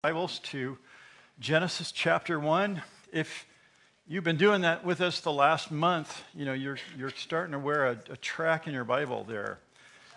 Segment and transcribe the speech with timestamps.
[0.00, 0.78] Bibles to
[1.40, 2.80] Genesis chapter 1.
[3.12, 3.46] If
[4.06, 7.58] you've been doing that with us the last month, you know, you're, you're starting to
[7.58, 9.58] wear a, a track in your Bible there.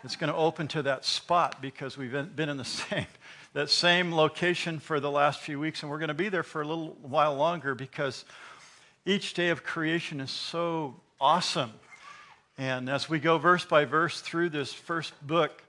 [0.03, 3.07] It's going to open to that spot because we've been, been in the same,
[3.53, 6.61] that same location for the last few weeks, and we're going to be there for
[6.61, 8.23] a little while longer because
[9.07, 11.71] each day of creation is so awesome.
[12.55, 15.63] And as we go verse by verse through this first book,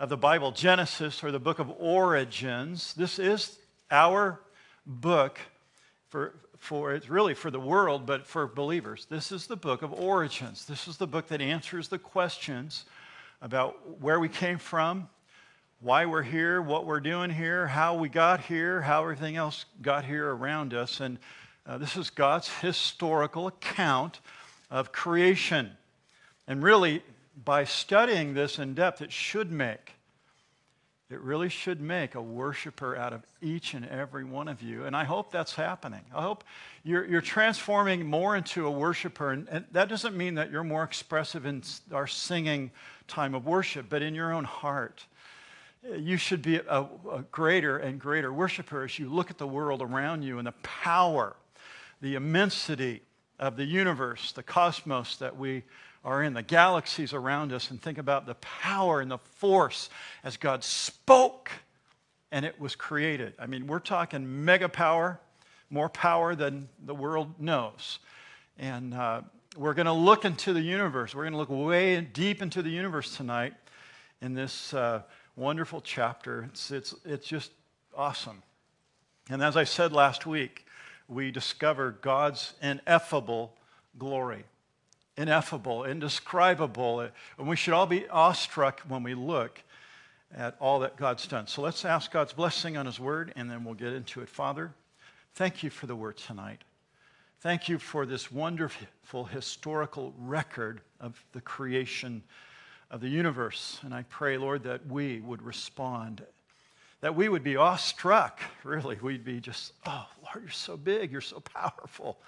[0.00, 2.94] of the Bible, Genesis, or the book of origins.
[2.94, 3.58] This is
[3.90, 4.40] our
[4.86, 5.38] book
[6.08, 9.06] for, for it's really for the world, but for believers.
[9.10, 10.64] This is the book of origins.
[10.64, 12.86] This is the book that answers the questions
[13.42, 15.06] about where we came from,
[15.80, 20.06] why we're here, what we're doing here, how we got here, how everything else got
[20.06, 21.00] here around us.
[21.00, 21.18] And
[21.66, 24.20] uh, this is God's historical account
[24.70, 25.72] of creation.
[26.48, 27.02] And really,
[27.44, 29.92] by studying this in depth, it should make,
[31.10, 34.84] it really should make a worshiper out of each and every one of you.
[34.84, 36.02] And I hope that's happening.
[36.14, 36.44] I hope
[36.84, 39.30] you're, you're transforming more into a worshiper.
[39.30, 42.70] And, and that doesn't mean that you're more expressive in our singing
[43.08, 45.04] time of worship, but in your own heart.
[45.96, 49.80] You should be a, a greater and greater worshiper as you look at the world
[49.80, 51.36] around you and the power,
[52.02, 53.02] the immensity
[53.38, 55.64] of the universe, the cosmos that we
[56.04, 59.90] are in the galaxies around us and think about the power and the force
[60.24, 61.50] as God spoke
[62.32, 63.34] and it was created.
[63.38, 65.20] I mean, we're talking mega power,
[65.68, 67.98] more power than the world knows.
[68.58, 69.22] And uh,
[69.56, 71.14] we're going to look into the universe.
[71.14, 73.54] We're going to look way deep into the universe tonight
[74.20, 75.02] in this uh,
[75.36, 76.48] wonderful chapter.
[76.50, 77.50] It's, it's, it's just
[77.96, 78.42] awesome.
[79.28, 80.66] And as I said last week,
[81.08, 83.56] we discover God's ineffable
[83.98, 84.44] glory
[85.20, 87.00] ineffable, indescribable.
[87.38, 89.62] And we should all be awestruck when we look
[90.34, 91.46] at all that God's done.
[91.46, 94.28] So let's ask God's blessing on His word, and then we'll get into it.
[94.28, 94.72] Father,
[95.34, 96.62] thank you for the word tonight.
[97.40, 102.22] Thank you for this wonderful historical record of the creation
[102.90, 103.78] of the universe.
[103.82, 106.22] And I pray, Lord, that we would respond,
[107.00, 108.96] that we would be awestruck, really.
[109.00, 112.18] We'd be just, oh, Lord, you're so big, you're so powerful.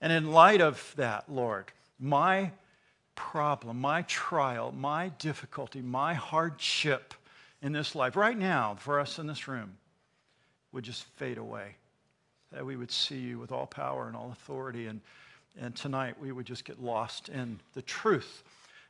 [0.00, 2.50] And in light of that, Lord, my
[3.14, 7.14] problem, my trial, my difficulty, my hardship
[7.60, 9.76] in this life, right now, for us in this room,
[10.72, 11.74] would just fade away.
[12.52, 14.86] That we would see you with all power and all authority.
[14.86, 15.00] And,
[15.60, 18.44] and tonight we would just get lost in the truth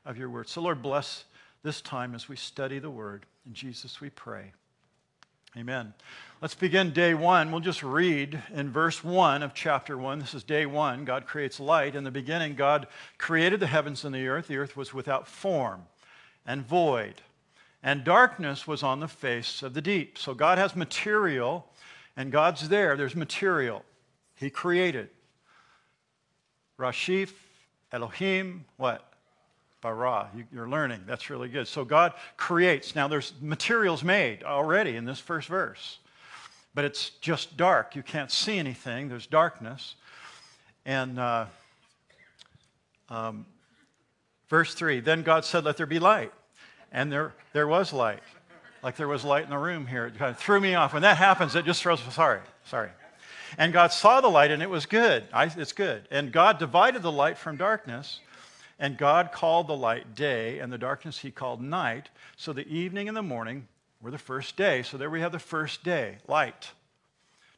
[0.04, 0.48] of your word.
[0.48, 1.24] So, Lord, bless
[1.62, 3.26] this time as we study the word.
[3.46, 4.52] In Jesus we pray.
[5.56, 5.94] Amen.
[6.42, 7.50] Let's begin day one.
[7.50, 10.18] We'll just read in verse one of chapter one.
[10.18, 11.06] This is day one.
[11.06, 11.96] God creates light.
[11.96, 12.86] In the beginning, God
[13.16, 14.46] created the heavens and the earth.
[14.46, 15.86] The earth was without form
[16.46, 17.22] and void,
[17.82, 20.18] and darkness was on the face of the deep.
[20.18, 21.66] So God has material,
[22.16, 22.96] and God's there.
[22.96, 23.84] There's material.
[24.34, 25.08] He created.
[26.78, 27.32] Rashif,
[27.90, 29.12] Elohim, what?
[29.80, 30.30] Bara.
[30.52, 31.02] You, are learning.
[31.06, 31.68] That's really good.
[31.68, 32.94] So God creates.
[32.94, 35.98] Now there's materials made already in this first verse,
[36.74, 37.94] but it's just dark.
[37.96, 39.08] You can't see anything.
[39.08, 39.94] There's darkness.
[40.84, 41.46] And uh,
[43.08, 43.46] um,
[44.48, 46.32] verse 3 Then God said, Let there be light.
[46.90, 48.22] And there, there was light.
[48.82, 50.06] Like there was light in the room here.
[50.06, 50.92] It kind of threw me off.
[50.92, 52.12] When that happens, it just throws, me.
[52.12, 52.90] sorry, sorry.
[53.56, 55.24] And God saw the light and it was good.
[55.32, 56.06] I, it's good.
[56.10, 58.20] And God divided the light from darkness.
[58.78, 62.10] And God called the light day, and the darkness he called night.
[62.36, 63.66] So the evening and the morning
[64.00, 64.82] were the first day.
[64.82, 66.70] So there we have the first day, light.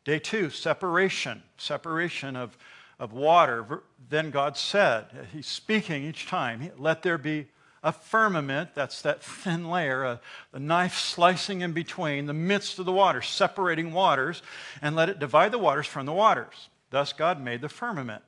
[0.05, 2.57] Day two, separation, separation of,
[2.99, 3.83] of water.
[4.09, 7.49] Then God said, He's speaking each time, let there be
[7.83, 10.21] a firmament, that's that thin layer, a,
[10.53, 14.43] a, knife slicing in between the midst of the waters, separating waters,
[14.83, 16.69] and let it divide the waters from the waters.
[16.91, 18.23] Thus God made the firmament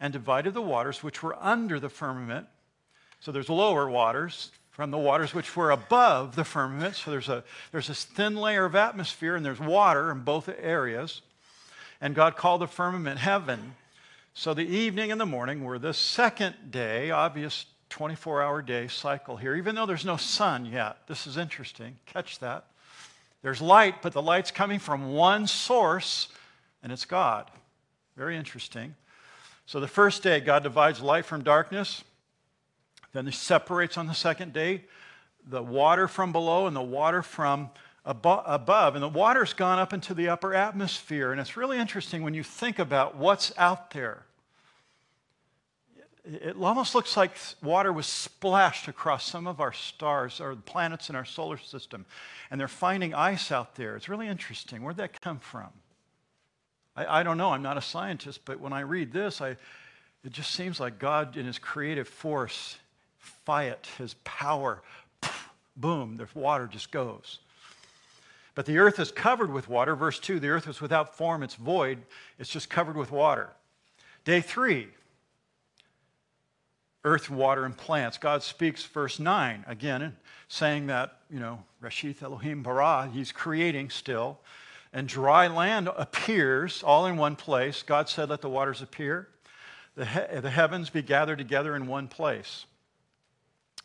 [0.00, 2.46] and divided the waters which were under the firmament.
[3.20, 6.96] So there's lower waters from the waters which were above the firmament.
[6.96, 11.22] So there's, a, there's this thin layer of atmosphere, and there's water in both areas.
[12.00, 13.76] And God called the firmament heaven.
[14.34, 19.36] So the evening and the morning were the second day, obvious 24 hour day cycle
[19.36, 20.98] here, even though there's no sun yet.
[21.06, 21.96] This is interesting.
[22.06, 22.66] Catch that.
[23.42, 26.28] There's light, but the light's coming from one source,
[26.82, 27.48] and it's God.
[28.16, 28.96] Very interesting.
[29.66, 32.04] So the first day, God divides light from darkness.
[33.12, 34.84] Then he separates on the second day
[35.46, 37.70] the water from below and the water from
[38.04, 38.94] above.
[38.94, 41.32] And the water's gone up into the upper atmosphere.
[41.32, 44.26] And it's really interesting when you think about what's out there.
[46.24, 51.16] it almost looks like water was splashed across some of our stars or planets in
[51.16, 52.06] our solar system.
[52.50, 53.96] And they're finding ice out there.
[53.96, 54.82] It's really interesting.
[54.82, 55.68] Where'd that come from?
[56.96, 57.50] I, I don't know.
[57.50, 59.56] I'm not a scientist, but when I read this, I,
[60.24, 62.78] it just seems like God, in his creative force,
[63.18, 64.82] fiat, his power,
[65.76, 67.40] boom, the water just goes.
[68.54, 69.96] But the earth is covered with water.
[69.96, 71.98] Verse 2 the earth was without form, it's void,
[72.38, 73.50] it's just covered with water.
[74.24, 74.88] Day three,
[77.04, 78.16] earth, water, and plants.
[78.16, 80.16] God speaks, verse 9, again,
[80.48, 84.38] saying that, you know, Reshith Elohim bara, he's creating still.
[84.94, 87.82] And dry land appears all in one place.
[87.82, 89.28] God said, Let the waters appear.
[89.96, 92.66] The, he- the heavens be gathered together in one place.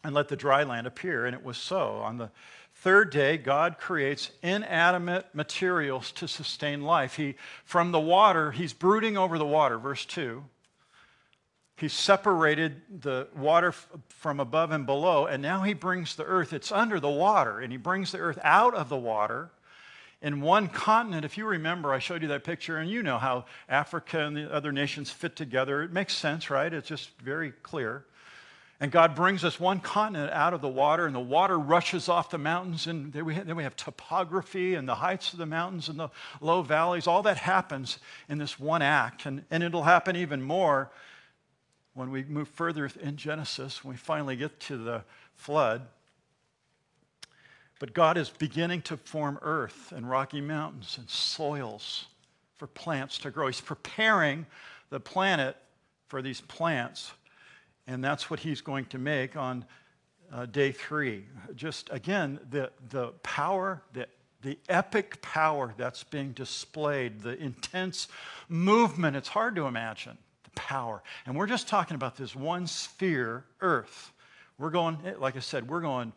[0.03, 1.25] And let the dry land appear.
[1.25, 1.97] And it was so.
[1.97, 2.29] On the
[2.75, 7.15] third day, God creates inanimate materials to sustain life.
[7.15, 7.35] He,
[7.65, 10.43] from the water, he's brooding over the water, verse 2
[11.75, 13.71] he separated the water
[14.09, 17.71] from above and below, and now he brings the earth, it's under the water, and
[17.71, 19.49] he brings the earth out of the water
[20.21, 21.25] in one continent.
[21.25, 24.53] If you remember, I showed you that picture, and you know how Africa and the
[24.53, 25.81] other nations fit together.
[25.81, 26.73] It makes sense, right?
[26.73, 28.05] It's just very clear.
[28.81, 32.29] And God brings us one continent out of the water, and the water rushes off
[32.29, 36.09] the mountains, and then we, have, topography and the heights of the mountains and the
[36.39, 37.05] low valleys.
[37.05, 37.99] All that happens
[38.29, 40.91] in this one act, and, and it'll happen even more
[41.93, 45.03] when we move further in Genesis, when we finally get to the
[45.35, 45.81] flood.
[47.79, 52.05] But God is beginning to form earth and rocky mountains and soils
[52.57, 53.47] for plants to grow.
[53.47, 54.45] He's preparing
[54.89, 55.55] the planet
[56.07, 57.11] for these plants,
[57.87, 59.63] and that's what He's going to make on
[60.31, 61.23] uh, day three.
[61.55, 64.07] Just again, the, the power, the,
[64.41, 68.09] the epic power that's being displayed, the intense
[68.49, 71.01] movement, it's hard to imagine the power.
[71.25, 74.11] And we're just talking about this one sphere, Earth.
[74.57, 76.11] We're going, like I said, we're going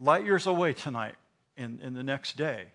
[0.00, 1.14] light years away tonight
[1.56, 2.66] in, in the next day.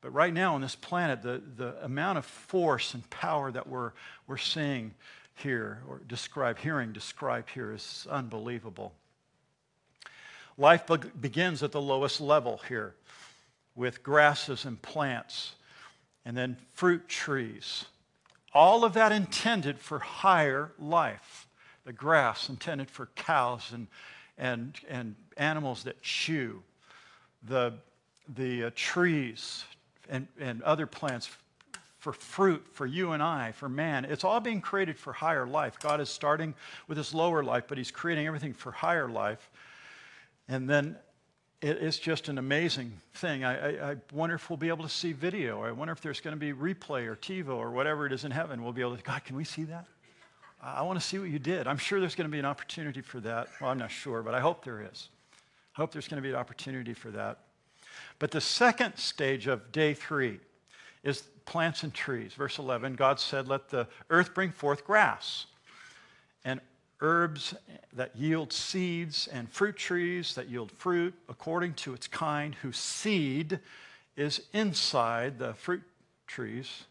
[0.00, 3.92] But right now on this planet, the, the amount of force and power that we're,
[4.26, 4.94] we're seeing
[5.34, 8.92] here, or describe, hearing described here, is unbelievable.
[10.58, 12.94] Life be- begins at the lowest level here
[13.74, 15.54] with grasses and plants,
[16.24, 17.86] and then fruit trees
[18.56, 21.46] all of that intended for higher life.
[21.84, 23.86] The grass intended for cows and,
[24.38, 26.62] and, and animals that chew.
[27.46, 27.74] The,
[28.34, 29.64] the uh, trees
[30.08, 31.30] and, and other plants
[31.98, 34.04] for fruit, for you and I, for man.
[34.04, 35.78] It's all being created for higher life.
[35.80, 36.54] God is starting
[36.86, 39.50] with this lower life, but He's creating everything for higher life.
[40.48, 40.96] And then
[41.62, 43.44] it's just an amazing thing.
[43.44, 45.64] I, I, I, wonder if we'll be able to see video.
[45.64, 48.30] I wonder if there's going to be replay or TiVo or whatever it is in
[48.30, 48.62] heaven.
[48.62, 49.86] We'll be able to, God, can we see that?
[50.62, 51.66] I want to see what you did.
[51.66, 53.48] I'm sure there's going to be an opportunity for that.
[53.60, 55.08] Well, I'm not sure, but I hope there is.
[55.76, 57.38] I hope there's going to be an opportunity for that.
[58.18, 60.40] But the second stage of day three
[61.02, 62.32] is plants and trees.
[62.32, 65.46] Verse 11 God said, Let the earth bring forth grass
[66.44, 66.60] and
[67.00, 67.54] herbs
[67.92, 73.60] that yield seeds and fruit trees that yield fruit according to its kind, whose seed
[74.16, 75.82] is inside the fruit
[76.26, 76.84] trees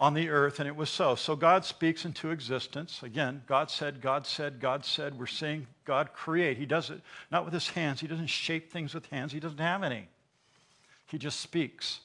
[0.00, 1.14] on the earth, and it was so.
[1.14, 3.02] So God speaks into existence.
[3.02, 5.18] Again, God said, God said, God said.
[5.18, 6.58] We're seeing God create.
[6.58, 7.00] He does it
[7.30, 10.08] not with his hands, He doesn't shape things with hands, He doesn't have any.
[11.06, 12.00] He just speaks,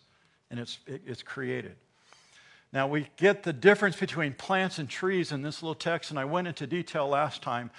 [0.51, 1.75] and it's, it, it's created.
[2.71, 6.25] Now, we get the difference between plants and trees in this little text, and I
[6.25, 7.71] went into detail last time,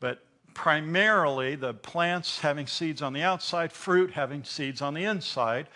[0.00, 5.68] but primarily the plants having seeds on the outside, fruit having seeds on the inside.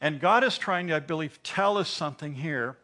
[0.00, 2.76] And God is trying to, I believe, tell us something here.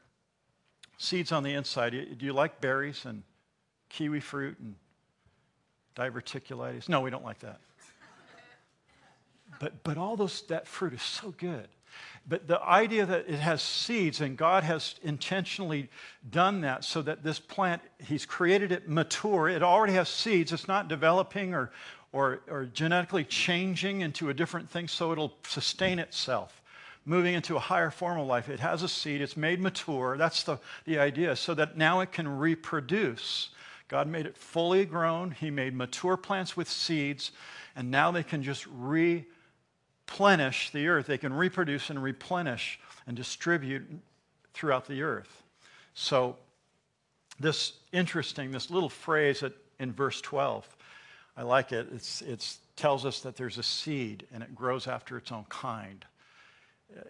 [1.02, 1.90] Seeds on the inside.
[1.90, 3.24] Do you like berries and
[3.88, 4.76] kiwi fruit and
[5.96, 6.88] diverticulitis?
[6.88, 7.58] No, we don't like that.
[9.58, 11.66] But, but all those, that fruit is so good.
[12.28, 15.90] But the idea that it has seeds, and God has intentionally
[16.30, 19.48] done that so that this plant, He's created it mature.
[19.48, 20.52] It already has seeds.
[20.52, 21.72] It's not developing or,
[22.12, 26.61] or, or genetically changing into a different thing so it'll sustain itself,
[27.04, 28.48] moving into a higher form of life.
[28.48, 30.16] It has a seed, it's made mature.
[30.16, 33.50] That's the, the idea, so that now it can reproduce.
[33.88, 37.32] God made it fully grown, He made mature plants with seeds,
[37.76, 41.06] and now they can just replenish the earth.
[41.06, 43.82] They can reproduce and replenish and distribute
[44.54, 45.42] throughout the earth.
[45.94, 46.36] So,
[47.40, 49.42] this interesting, this little phrase
[49.80, 50.76] in verse 12,
[51.36, 51.88] I like it.
[51.92, 56.04] It's, it tells us that there's a seed and it grows after its own kind.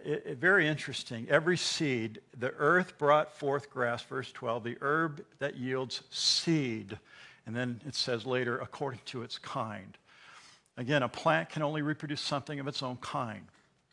[0.05, 1.27] It, it, very interesting.
[1.29, 6.97] Every seed, the earth brought forth grass, verse 12, the herb that yields seed.
[7.45, 9.97] And then it says later, according to its kind.
[10.77, 13.45] Again, a plant can only reproduce something of its own kind.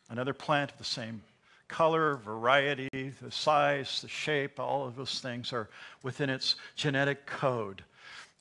[0.09, 1.23] Another plant of the same
[1.69, 5.69] color, variety, the size, the shape, all of those things are
[6.03, 7.83] within its genetic code.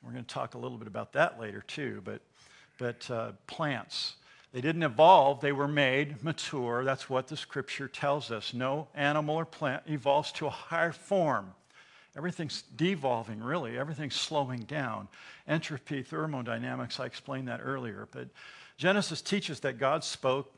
[0.03, 2.21] We're going to talk a little bit about that later too, but,
[2.77, 4.15] but uh, plants,
[4.51, 6.83] they didn't evolve, they were made mature.
[6.83, 8.53] That's what the scripture tells us.
[8.53, 11.53] No animal or plant evolves to a higher form.
[12.17, 13.77] Everything's devolving, really.
[13.77, 15.07] Everything's slowing down.
[15.47, 18.07] Entropy, thermodynamics, I explained that earlier.
[18.11, 18.29] But
[18.77, 20.51] Genesis teaches that God spoke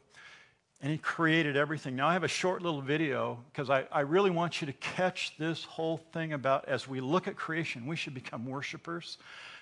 [0.81, 1.95] and He created everything.
[1.95, 5.38] Now, I have a short little video because I, I really want you to catch
[5.38, 9.17] this whole thing about as we look at creation, we should become worshipers.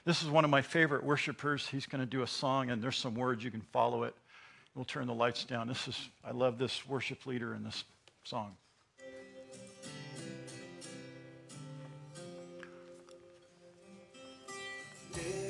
[0.06, 1.68] This is one of my favorite worshipers.
[1.68, 3.44] He's going to do a song, and there's some words.
[3.44, 4.16] You can follow it.
[4.76, 5.68] We'll turn the lights down.
[5.68, 7.84] This is, I love this worship leader in this
[8.24, 8.56] song.
[15.16, 15.49] Yeah.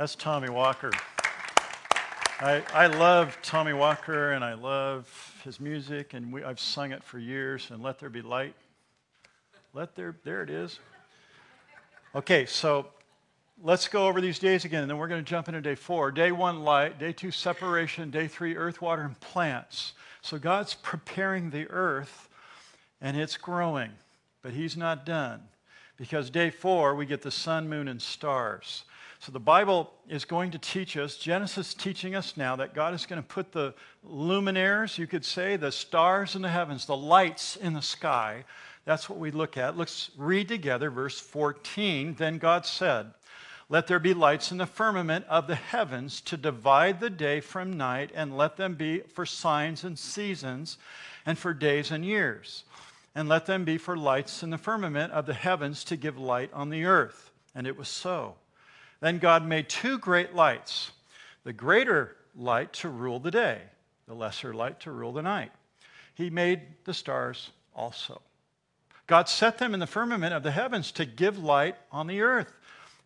[0.00, 0.92] That's Tommy Walker.
[2.40, 5.06] I, I love Tommy Walker and I love
[5.44, 7.68] his music, and we, I've sung it for years.
[7.70, 8.54] And Let There Be Light.
[9.74, 10.78] Let there, there it is.
[12.14, 12.86] Okay, so
[13.62, 16.10] let's go over these days again, and then we're going to jump into day four.
[16.10, 16.98] Day one, light.
[16.98, 18.10] Day two, separation.
[18.10, 19.92] Day three, earth, water, and plants.
[20.22, 22.30] So God's preparing the earth,
[23.02, 23.90] and it's growing,
[24.40, 25.42] but He's not done.
[26.00, 28.84] Because day four, we get the sun, moon, and stars.
[29.18, 33.04] So the Bible is going to teach us, Genesis teaching us now that God is
[33.04, 33.74] going to put the
[34.08, 38.46] luminaires, you could say, the stars in the heavens, the lights in the sky.
[38.86, 39.76] That's what we look at.
[39.76, 42.14] Let's read together verse 14.
[42.14, 43.12] Then God said,
[43.68, 47.76] Let there be lights in the firmament of the heavens to divide the day from
[47.76, 50.78] night, and let them be for signs and seasons,
[51.26, 52.64] and for days and years.
[53.14, 56.50] And let them be for lights in the firmament of the heavens to give light
[56.52, 57.30] on the earth.
[57.54, 58.36] And it was so.
[59.00, 60.92] Then God made two great lights
[61.42, 63.62] the greater light to rule the day,
[64.06, 65.50] the lesser light to rule the night.
[66.14, 68.20] He made the stars also.
[69.06, 72.52] God set them in the firmament of the heavens to give light on the earth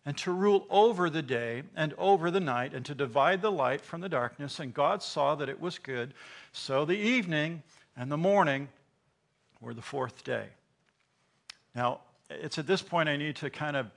[0.05, 3.81] and to rule over the day and over the night and to divide the light
[3.81, 4.59] from the darkness.
[4.59, 6.13] And God saw that it was good.
[6.51, 7.63] So the evening
[7.97, 8.67] and the morning
[9.65, 10.45] were the fourth day.
[11.73, 13.87] Now, it's at this point I need to kind of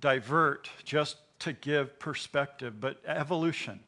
[0.00, 3.80] divert just to give perspective, but evolution.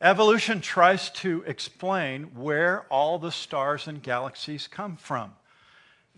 [0.00, 5.32] Evolution tries to explain where all the stars and galaxies come from.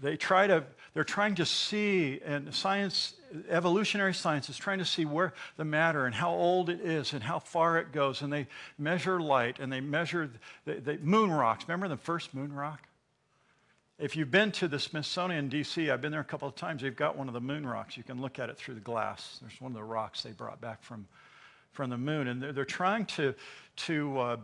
[0.01, 3.15] They try to, they're trying to see, and science,
[3.49, 7.23] evolutionary science is trying to see where the matter and how old it is and
[7.23, 8.23] how far it goes.
[8.23, 8.47] And they
[8.79, 10.31] measure light and they measure
[10.65, 11.65] the, the moon rocks.
[11.69, 12.89] Remember the first moon rock?
[13.99, 16.83] If you've been to the Smithsonian in DC, I've been there a couple of times,
[16.83, 17.97] they've got one of the moon rocks.
[17.97, 19.39] You can look at it through the glass.
[19.41, 21.07] There's one of the rocks they brought back from,
[21.73, 22.29] from the moon.
[22.29, 23.35] And they're, they're trying to,
[23.77, 24.37] to uh,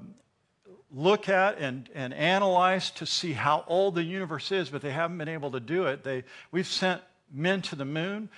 [0.91, 5.19] look at and, and analyze to see how old the universe is, but they haven't
[5.19, 6.03] been able to do it.
[6.03, 8.31] They, we've sent men to the moon.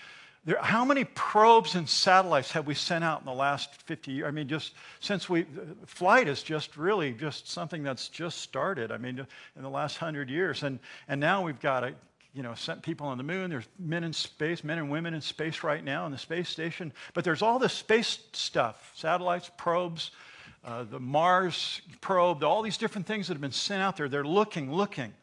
[0.47, 4.29] There, how many probes and satellites have we sent out in the last 50 years?
[4.29, 5.47] I mean, just since we,
[5.87, 8.93] flight is just really just something that's just started.
[8.93, 9.27] I mean,
[9.57, 10.63] in the last hundred years.
[10.63, 11.95] And, and now we've got to,
[12.35, 13.49] you know, sent people on the moon.
[13.49, 16.93] There's men in space, men and women in space right now in the space station.
[17.15, 20.11] But there's all this space stuff, satellites, probes,
[20.63, 24.09] uh, the Mars probe, all these different things that have been sent out there.
[24.09, 25.15] They're looking, looking.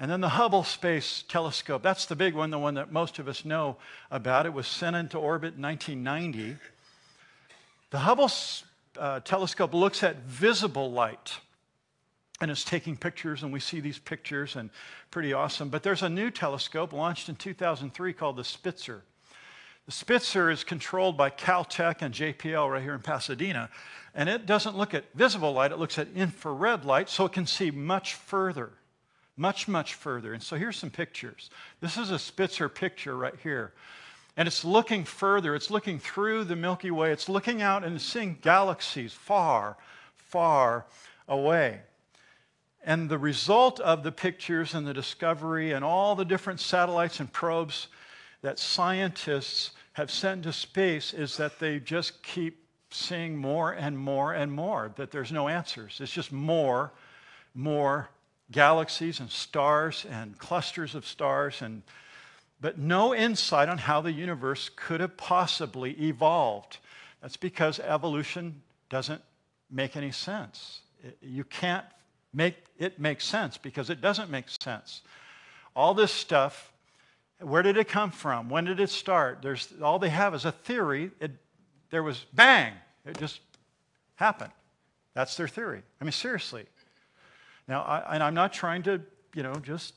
[0.00, 3.26] And then the Hubble Space Telescope, that's the big one, the one that most of
[3.26, 3.76] us know
[4.10, 4.46] about.
[4.46, 6.56] It was sent into orbit in 1990.
[7.90, 8.30] The Hubble
[8.96, 11.38] uh, telescope looks at visible light
[12.40, 14.70] and it's taking pictures, and we see these pictures, and
[15.10, 15.70] pretty awesome.
[15.70, 19.02] But there's a new telescope launched in 2003 called the Spitzer.
[19.86, 23.70] The Spitzer is controlled by Caltech and JPL right here in Pasadena,
[24.14, 27.46] and it doesn't look at visible light, it looks at infrared light, so it can
[27.46, 28.70] see much further
[29.38, 30.32] much, much further.
[30.32, 31.50] And so here's some pictures.
[31.80, 33.72] This is a Spitzer picture right here.
[34.36, 38.38] And it's looking further, it's looking through the Milky Way, it's looking out and seeing
[38.40, 39.76] galaxies far,
[40.16, 40.86] far
[41.26, 41.80] away.
[42.84, 47.32] And the result of the pictures and the discovery and all the different satellites and
[47.32, 47.88] probes
[48.42, 54.32] that scientists have sent to space is that they just keep seeing more and more
[54.32, 55.98] and more, that there's no answers.
[56.00, 56.92] It's just more,
[57.54, 58.08] more,
[58.50, 61.82] galaxies and stars and clusters of stars and
[62.60, 66.78] but no insight on how the universe could have possibly evolved.
[67.22, 69.22] That's because evolution doesn't
[69.70, 70.80] make any sense.
[71.20, 71.84] you can't
[72.32, 75.02] make it make sense because it doesn't make sense.
[75.74, 76.72] All this stuff,
[77.40, 78.48] where did it come from?
[78.48, 79.40] When did it start?
[79.42, 81.10] There's, all they have is a theory.
[81.20, 81.32] It,
[81.90, 82.72] there was bang,
[83.04, 83.40] it just
[84.16, 84.52] happened.
[85.14, 85.82] That's their theory.
[86.00, 86.66] I mean, seriously.
[87.68, 89.00] Now, I, and I'm not trying to,
[89.34, 89.94] you know, just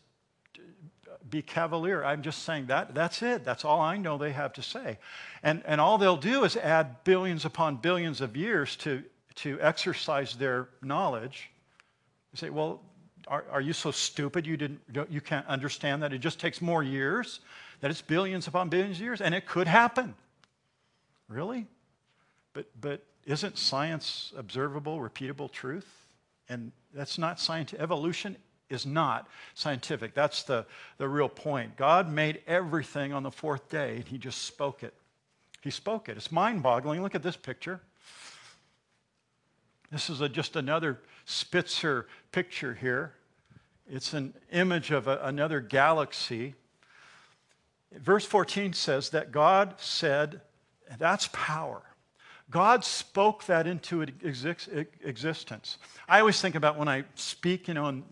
[1.30, 2.04] be cavalier.
[2.04, 3.46] I'm just saying that that's it.
[3.46, 4.98] That's all I know they have to say.
[5.42, 9.04] And, and all they'll do is add billions upon billions of years to,
[9.36, 11.50] to exercise their knowledge.
[12.34, 12.82] You say, well,
[13.28, 16.84] are, are you so stupid you, didn't, you can't understand that it just takes more
[16.84, 17.40] years?
[17.80, 19.22] That it's billions upon billions of years?
[19.22, 20.16] And it could happen.
[21.30, 21.66] Really?
[22.54, 26.01] But, but isn't science observable, repeatable truth?
[26.50, 27.82] And that's not scientific.
[27.82, 28.36] Evolution
[28.70, 30.14] is not scientific.
[30.14, 30.66] That's the,
[30.98, 31.76] the real point.
[31.78, 34.94] God made everything on the fourth day, and He just spoke it.
[35.62, 36.18] He spoke it.
[36.18, 37.02] It's mind boggling.
[37.02, 37.82] Look at this picture.
[39.92, 43.14] This is a, just another Spitzer picture here.
[43.90, 46.56] It's an image of a, another galaxy.
[47.92, 50.42] Verse 14 says that God said,
[50.98, 51.82] that's power.
[52.52, 55.78] God spoke that into existence.
[56.08, 58.04] I always think about when I speak, you know, and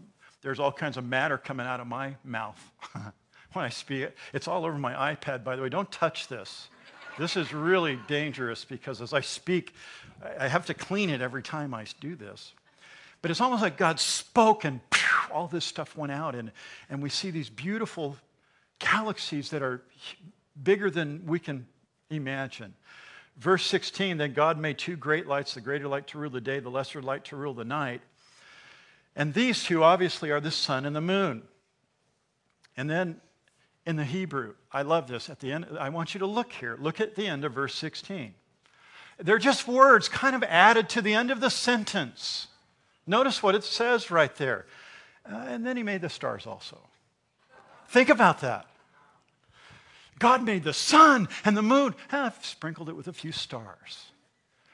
[0.42, 2.60] there's all kinds of matter coming out of my mouth
[3.54, 4.10] when I speak.
[4.34, 5.70] It's all over my iPad, by the way.
[5.70, 6.70] Don't touch this.
[7.20, 9.74] This is really dangerous because as I speak,
[10.40, 12.54] I have to clean it every time I do this.
[13.22, 16.52] But it's almost like God spoke and phew, all this stuff went out, and,
[16.90, 18.16] and we see these beautiful
[18.80, 19.82] galaxies that are
[20.64, 21.68] bigger than we can
[22.10, 22.74] imagine.
[23.40, 26.60] Verse 16 Then God made two great lights, the greater light to rule the day,
[26.60, 28.02] the lesser light to rule the night.
[29.16, 31.44] And these two obviously are the sun and the moon.
[32.78, 33.20] And then
[33.86, 35.30] in the Hebrew, I love this.
[35.30, 36.78] At the end, I want you to look here.
[36.80, 38.34] Look at the end of verse 16.
[39.18, 42.48] They're just words kind of added to the end of the sentence.
[43.08, 44.66] Notice what it says right there.
[45.30, 46.78] Uh, and then he made the stars also.
[47.88, 48.68] Think about that.
[50.20, 51.96] God made the sun and the moon.
[52.12, 54.06] Ah, I've sprinkled it with a few stars.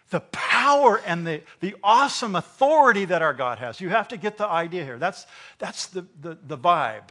[0.10, 3.80] The power and the, the awesome authority that our God has.
[3.80, 4.98] You have to get the idea here.
[4.98, 5.26] That's,
[5.58, 7.10] that's the, the, the vibe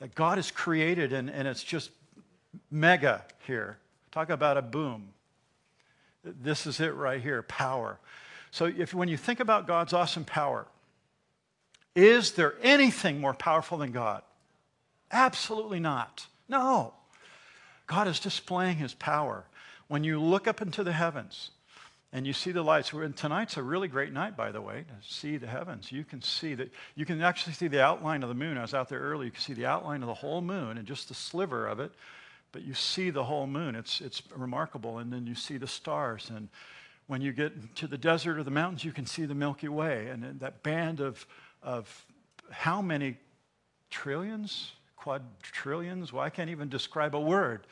[0.00, 1.90] that God has created, and, and it's just
[2.70, 3.78] mega here.
[4.10, 5.10] Talk about a boom.
[6.24, 7.98] This is it right here power.
[8.50, 10.66] So, if, when you think about God's awesome power,
[11.94, 14.22] is there anything more powerful than God?
[15.10, 16.26] Absolutely not.
[16.48, 16.94] No.
[17.90, 19.44] God is displaying his power.
[19.88, 21.50] When you look up into the heavens
[22.12, 25.12] and you see the lights, and tonight's a really great night, by the way, to
[25.12, 25.90] see the heavens.
[25.90, 28.56] You can see that, you can actually see the outline of the moon.
[28.58, 30.86] I was out there early, you can see the outline of the whole moon and
[30.86, 31.90] just the sliver of it,
[32.52, 33.74] but you see the whole moon.
[33.74, 34.98] It's, it's remarkable.
[34.98, 36.30] And then you see the stars.
[36.32, 36.48] And
[37.08, 40.06] when you get to the desert or the mountains, you can see the Milky Way
[40.06, 41.26] and that band of,
[41.60, 42.06] of
[42.52, 43.16] how many
[43.90, 44.74] trillions?
[45.00, 46.12] Quadrillions.
[46.12, 47.66] Well, I can't even describe a word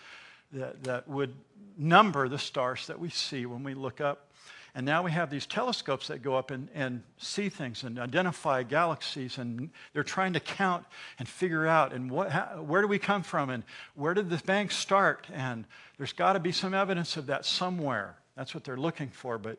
[0.53, 1.35] that, that would
[1.77, 4.33] number the stars that we see when we look up.
[4.75, 8.63] And now we have these telescopes that go up and, and see things and identify
[8.63, 10.85] galaxies, and they're trying to count
[11.19, 13.65] and figure out and what, how, where do we come from and
[13.95, 15.27] where did the bank start?
[15.33, 15.65] And
[15.97, 18.17] there's got to be some evidence of that somewhere.
[18.37, 19.37] That's what they're looking for.
[19.37, 19.59] But,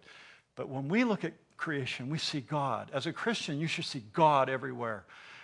[0.55, 2.89] but when we look at creation, we see God.
[2.93, 5.03] As a Christian, you should see God everywhere,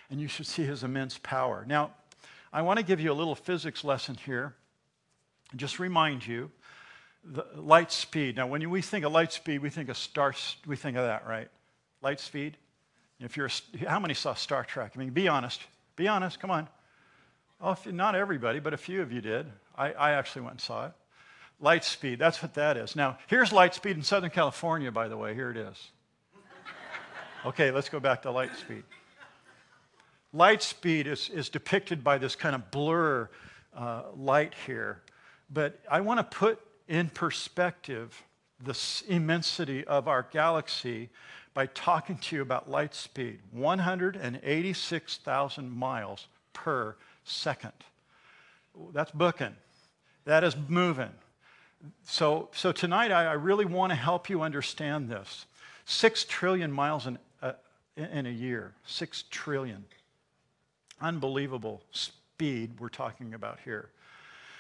[0.10, 1.66] and you should see his immense power.
[1.68, 1.92] Now,
[2.56, 4.56] I want to give you a little physics lesson here.
[5.58, 6.50] Just remind you,
[7.22, 8.38] the light speed.
[8.38, 10.34] Now, when we think of light speed, we think of star.
[10.66, 11.50] We think of that, right?
[12.02, 12.56] Light speed.
[13.20, 13.50] If you're,
[13.86, 14.94] how many saw Star Trek?
[14.96, 15.64] I mean, be honest.
[15.98, 16.40] Be honest.
[16.40, 16.70] Come on.
[17.60, 19.48] Oh, not everybody, but a few of you did.
[19.78, 20.94] I, I actually went and saw it.
[21.60, 22.20] Light speed.
[22.20, 22.96] That's what that is.
[22.96, 25.36] Now, here's light speed in Southern California, by the way.
[25.36, 25.90] Here it is.
[27.46, 28.84] Okay, let's go back to light speed
[30.36, 33.30] light speed is, is depicted by this kind of blur
[33.76, 35.02] uh, light here.
[35.52, 38.22] But I want to put in perspective
[38.64, 41.10] the immensity of our galaxy
[41.54, 47.72] by talking to you about light speed 186,000 miles per second.
[48.94, 49.56] That's booking,
[50.26, 51.12] that is moving.
[52.04, 55.46] So, so tonight, I, I really want to help you understand this.
[55.86, 57.52] Six trillion miles in, uh,
[57.96, 59.86] in a year, six trillion
[61.02, 63.90] unbelievable speed we're talking about here.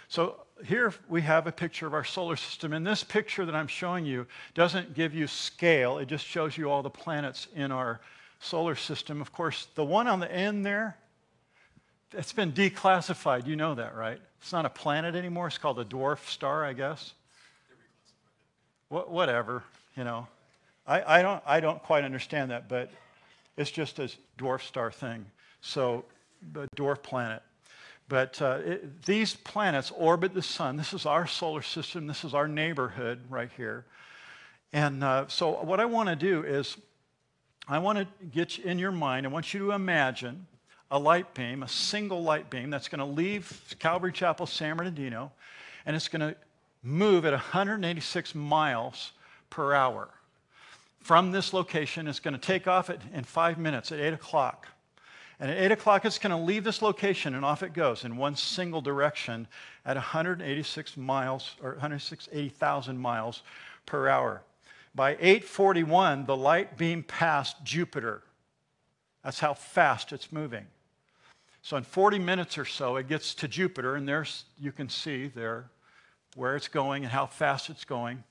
[0.08, 2.74] So here we have a picture of our solar system.
[2.74, 6.70] And this picture that I'm showing you doesn't give you scale, it just shows you
[6.70, 8.00] all the planets in our
[8.40, 9.22] solar system.
[9.22, 10.98] Of course, the one on the end there,
[12.12, 13.48] it's been declassified.
[13.48, 14.20] You know that, right?
[14.40, 15.48] It's not a planet anymore.
[15.48, 17.14] It's called a dwarf star, I guess.
[18.90, 19.64] What, whatever,
[19.98, 20.28] you know.
[20.88, 22.92] I, I, don't, I don't quite understand that, but
[23.58, 25.26] it's just a dwarf star thing.
[25.62, 26.06] So
[26.76, 27.42] dwarf planet.
[28.08, 30.78] But uh, it, these planets orbit the sun.
[30.78, 32.06] This is our solar system.
[32.08, 33.86] This is our neighborhood right here.
[34.74, 36.78] And uh, so, what I want to do is,
[37.68, 40.46] I want to get you in your mind, I want you to imagine
[40.92, 45.32] a light beam, a single light beam that's going to leave Calvary Chapel, San Bernardino,
[45.86, 46.36] and it's going to
[46.84, 49.14] move at 186 miles
[49.50, 50.10] per hour.
[51.00, 54.68] From this location, it's going to take off at, in five minutes at 8 o'clock.
[55.40, 58.16] And at 8 o'clock, it's going to leave this location, and off it goes in
[58.16, 59.48] one single direction
[59.86, 63.44] at 186 miles, or 180,000 miles
[63.86, 64.42] per hour.
[64.94, 68.24] By 841, the light beam passed Jupiter.
[69.24, 70.66] That's how fast it's moving.
[71.62, 75.28] So in 40 minutes or so, it gets to Jupiter, and there's, you can see
[75.28, 75.66] there
[76.36, 78.24] where it's going and how fast it's going.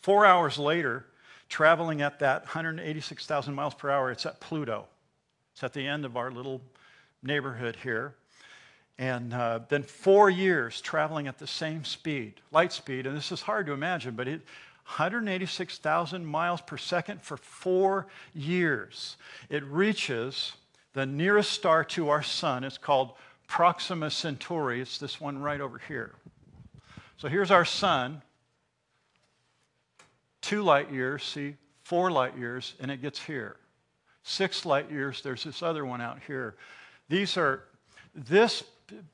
[0.00, 1.06] Four hours later,
[1.48, 4.86] traveling at that 186,000 miles per hour, it's at Pluto.
[5.60, 6.62] It's at the end of our little
[7.22, 8.14] neighborhood here.
[8.96, 13.42] And uh, then four years traveling at the same speed, light speed, and this is
[13.42, 14.40] hard to imagine, but it,
[14.86, 19.18] 186,000 miles per second for four years.
[19.50, 20.54] It reaches
[20.94, 22.64] the nearest star to our sun.
[22.64, 23.12] It's called
[23.46, 24.80] Proxima Centauri.
[24.80, 26.14] It's this one right over here.
[27.18, 28.22] So here's our sun,
[30.40, 33.56] two light years, see, four light years, and it gets here.
[34.22, 36.56] Six light years, there's this other one out here.
[37.08, 37.64] These are,
[38.14, 38.62] this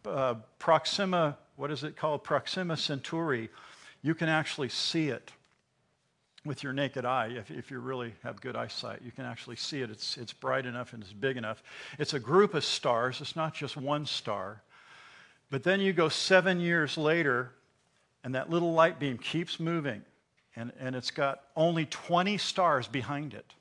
[0.04, 2.24] uh, Proxima, what is it called?
[2.24, 3.48] Proxima Centauri,
[4.02, 5.32] you can actually see it
[6.46, 9.82] with your naked eye, if, if you really have good eyesight, you can actually see
[9.82, 9.90] it.
[9.90, 11.62] It's, it's bright enough and it's big enough.
[11.98, 14.62] It's a group of stars, it's not just one star.
[15.50, 17.52] But then you go seven years later,
[18.24, 20.02] and that little light beam keeps moving,
[20.54, 23.52] and, and it's got only 20 stars behind it.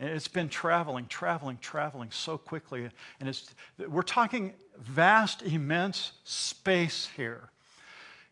[0.00, 2.88] And it's been traveling, traveling, traveling so quickly.
[3.20, 7.50] And it's, we're talking vast, immense space here.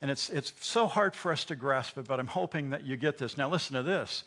[0.01, 2.97] And it's, it's so hard for us to grasp it, but I'm hoping that you
[2.97, 3.37] get this.
[3.37, 4.25] Now, listen to this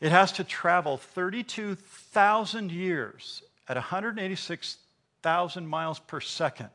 [0.00, 6.70] it has to travel 32,000 years at 186,000 miles per second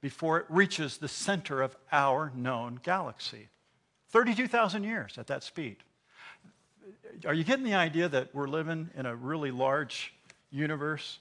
[0.00, 3.48] before it reaches the center of our known galaxy.
[4.10, 5.76] 32,000 years at that speed.
[7.26, 10.12] Are you getting the idea that we're living in a really large
[10.50, 11.18] universe?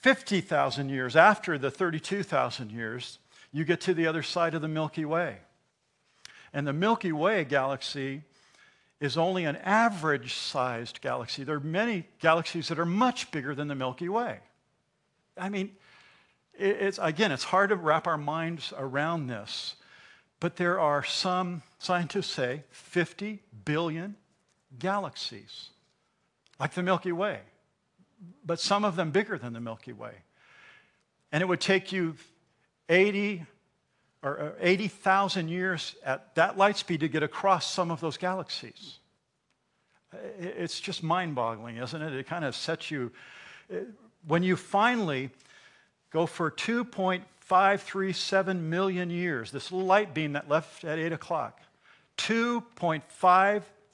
[0.00, 3.18] 50,000 years after the 32,000 years,
[3.52, 5.38] you get to the other side of the Milky Way.
[6.52, 8.22] And the Milky Way galaxy
[9.00, 11.44] is only an average sized galaxy.
[11.44, 14.40] There are many galaxies that are much bigger than the Milky Way.
[15.38, 15.72] I mean,
[16.52, 19.76] it's, again, it's hard to wrap our minds around this,
[20.38, 24.16] but there are some, scientists say, 50 billion
[24.78, 25.70] galaxies,
[26.58, 27.40] like the Milky Way,
[28.44, 30.14] but some of them bigger than the Milky Way.
[31.32, 32.16] And it would take you
[32.88, 33.44] 80
[34.22, 38.98] or 80,000 years at that light speed to get across some of those galaxies.
[40.38, 42.14] It's just mind boggling, isn't it?
[42.14, 43.12] It kind of sets you.
[43.70, 43.80] Uh,
[44.26, 45.28] when you finally
[46.10, 51.60] go for 2.537 million years, this little light beam that left at 8 o'clock,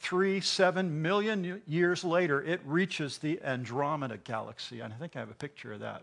[0.02, 4.80] 2.537 million years later, it reaches the Andromeda galaxy.
[4.80, 6.02] And I think I have a picture of that.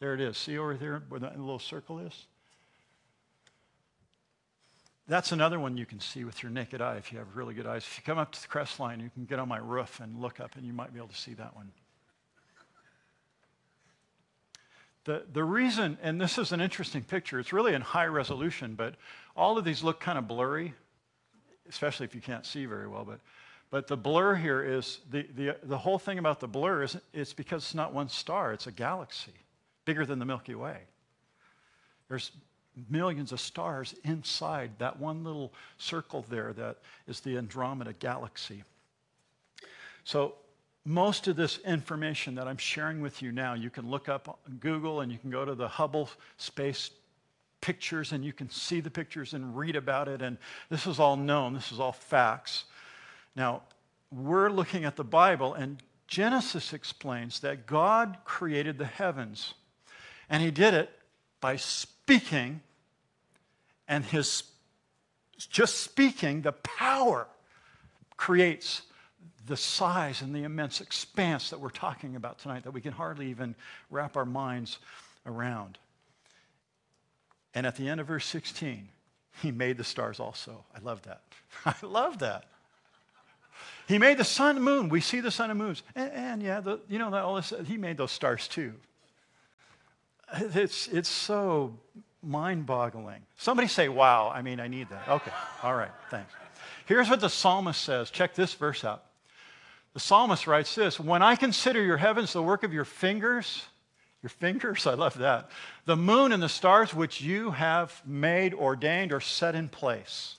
[0.00, 0.36] There it is.
[0.36, 2.26] See over there where the little circle is?
[5.08, 7.66] That's another one you can see with your naked eye if you have really good
[7.66, 7.84] eyes.
[7.84, 10.20] If you come up to the crest line, you can get on my roof and
[10.20, 11.70] look up, and you might be able to see that one.
[15.04, 18.96] The, the reason, and this is an interesting picture, it's really in high resolution, but
[19.36, 20.74] all of these look kind of blurry,
[21.68, 23.04] especially if you can't see very well.
[23.04, 23.20] But,
[23.70, 27.32] but the blur here is the, the, the whole thing about the blur is it's
[27.32, 29.32] because it's not one star, it's a galaxy
[29.84, 30.78] bigger than the Milky Way.
[32.08, 32.32] There's
[32.90, 36.76] millions of stars inside that one little circle there that
[37.06, 38.62] is the Andromeda galaxy.
[40.04, 40.34] So,
[40.84, 44.58] most of this information that I'm sharing with you now, you can look up on
[44.58, 46.90] Google and you can go to the Hubble Space
[47.60, 50.22] Pictures and you can see the pictures and read about it.
[50.22, 50.38] And
[50.70, 52.64] this is all known, this is all facts.
[53.34, 53.62] Now,
[54.12, 59.54] we're looking at the Bible, and Genesis explains that God created the heavens
[60.28, 60.90] and he did it
[61.40, 62.60] by speaking,
[63.86, 64.44] and his
[65.38, 67.28] just speaking, the power
[68.16, 68.82] creates
[69.46, 73.28] the size and the immense expanse that we're talking about tonight that we can hardly
[73.28, 73.54] even
[73.90, 74.78] wrap our minds
[75.26, 75.78] around.
[77.56, 78.86] And at the end of verse 16,
[79.42, 80.62] he made the stars also.
[80.76, 81.22] I love that.
[81.64, 82.44] I love that.
[83.88, 84.90] He made the sun and moon.
[84.90, 85.82] We see the sun and moons.
[85.94, 88.74] And, and yeah, the, you know, all this, he made those stars too.
[90.34, 91.78] It's, it's so
[92.22, 93.22] mind boggling.
[93.38, 94.28] Somebody say, wow.
[94.28, 95.08] I mean, I need that.
[95.08, 95.30] Okay.
[95.62, 95.92] All right.
[96.10, 96.30] Thanks.
[96.84, 98.10] Here's what the psalmist says.
[98.10, 99.02] Check this verse out.
[99.94, 103.64] The psalmist writes this When I consider your heavens, the work of your fingers,
[104.22, 105.50] your fingers, I love that,
[105.84, 110.36] the moon and the stars which you have made, ordained, or set in place.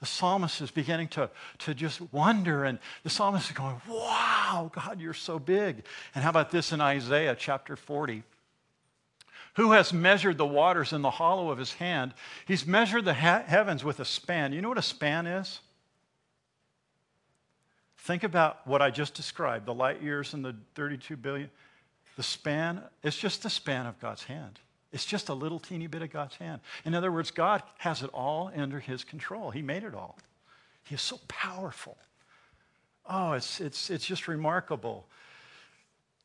[0.00, 4.98] The psalmist is beginning to, to just wonder, and the psalmist is going, Wow, God,
[4.98, 5.84] you're so big.
[6.14, 8.22] And how about this in Isaiah chapter 40?
[9.54, 12.14] Who has measured the waters in the hollow of his hand?
[12.46, 14.54] He's measured the ha- heavens with a span.
[14.54, 15.60] You know what a span is?
[17.98, 21.50] Think about what I just described the light years and the 32 billion.
[22.20, 24.58] The span, it's just the span of God's hand.
[24.92, 26.60] It's just a little teeny bit of God's hand.
[26.84, 29.50] In other words, God has it all under his control.
[29.50, 30.18] He made it all.
[30.84, 31.96] He is so powerful.
[33.08, 35.06] Oh, it's, it's, it's just remarkable.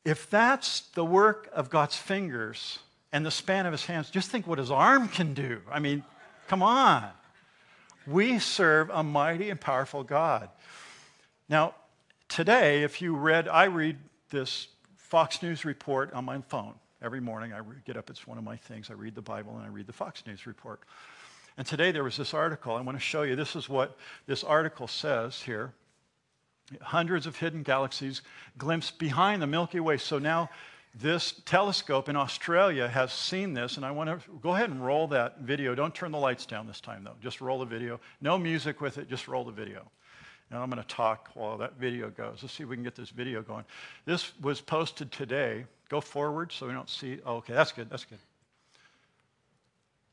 [0.04, 2.80] If that's the work of God's fingers,
[3.16, 4.10] and the span of his hands.
[4.10, 5.62] Just think what his arm can do.
[5.72, 6.04] I mean,
[6.48, 7.08] come on.
[8.06, 10.50] We serve a mighty and powerful God.
[11.48, 11.74] Now,
[12.28, 13.96] today, if you read, I read
[14.28, 14.68] this
[15.06, 16.74] Fox News report on my phone.
[17.00, 18.90] Every morning I get up, it's one of my things.
[18.90, 20.80] I read the Bible and I read the Fox News report.
[21.56, 22.74] And today there was this article.
[22.74, 23.36] I want to show you.
[23.36, 25.72] This is what this article says here.
[26.80, 28.22] Hundreds of hidden galaxies
[28.58, 29.96] glimpsed behind the Milky Way.
[29.98, 30.50] So now
[30.92, 35.06] this telescope in Australia has seen this, and I want to go ahead and roll
[35.08, 35.76] that video.
[35.76, 37.14] Don't turn the lights down this time, though.
[37.22, 38.00] Just roll the video.
[38.20, 39.88] No music with it, just roll the video.
[40.50, 42.38] And I'm going to talk while that video goes.
[42.42, 43.64] Let's see if we can get this video going.
[44.04, 45.64] This was posted today.
[45.88, 47.18] Go forward so we don't see.
[47.26, 47.90] Oh, okay, that's good.
[47.90, 48.18] That's good.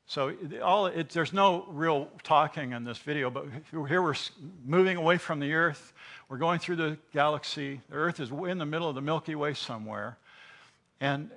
[0.06, 4.15] So all it, there's no real talking in this video, but here we're
[4.65, 5.93] moving away from the Earth.
[6.30, 7.82] We're going through the galaxy.
[7.89, 10.17] The Earth is in the middle of the Milky Way somewhere.
[11.00, 11.32] And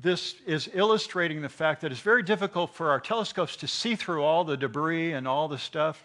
[0.00, 4.22] this is illustrating the fact that it's very difficult for our telescopes to see through
[4.22, 6.04] all the debris and all the stuff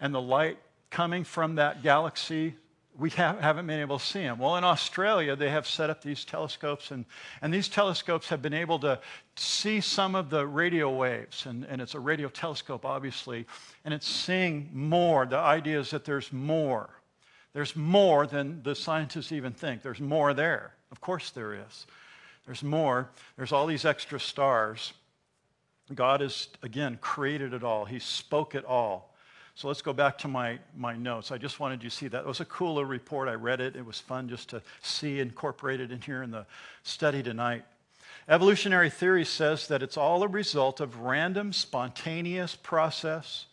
[0.00, 0.58] and the light
[0.92, 2.54] coming from that galaxy.
[2.98, 4.38] We have, not been able to see them.
[4.38, 7.06] Well, in Australia, they have set up these telescopes, and,
[7.40, 9.00] and these telescopes have been able to
[9.34, 11.46] see some of the radio waves.
[11.46, 13.46] And, and it's a radio telescope, obviously,
[13.86, 15.24] and it's seeing more.
[15.24, 16.90] The idea is that there's more.
[17.54, 19.82] There's more than the scientists even think.
[19.82, 20.74] There's more there.
[20.90, 21.86] Of course, there is.
[22.44, 23.08] There's more.
[23.38, 24.92] There's all these extra stars.
[25.94, 29.11] God has, again, created it all, He spoke it all.
[29.54, 31.30] So let's go back to my, my notes.
[31.30, 32.20] I just wanted you to see that.
[32.20, 33.28] It was a cooler report.
[33.28, 33.76] I read it.
[33.76, 36.46] It was fun just to see incorporated in here in the
[36.82, 37.64] study tonight.
[38.28, 43.46] Evolutionary theory says that it's all a result of random, spontaneous process,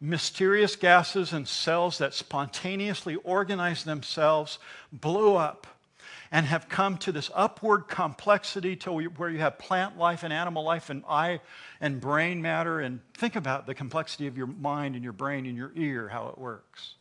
[0.00, 4.58] mysterious gases and cells that spontaneously organize themselves,
[4.92, 5.66] blew up
[6.34, 10.64] and have come to this upward complexity to where you have plant life and animal
[10.64, 11.38] life and eye
[11.80, 12.80] and brain matter.
[12.80, 16.26] And think about the complexity of your mind and your brain and your ear, how
[16.26, 16.96] it works.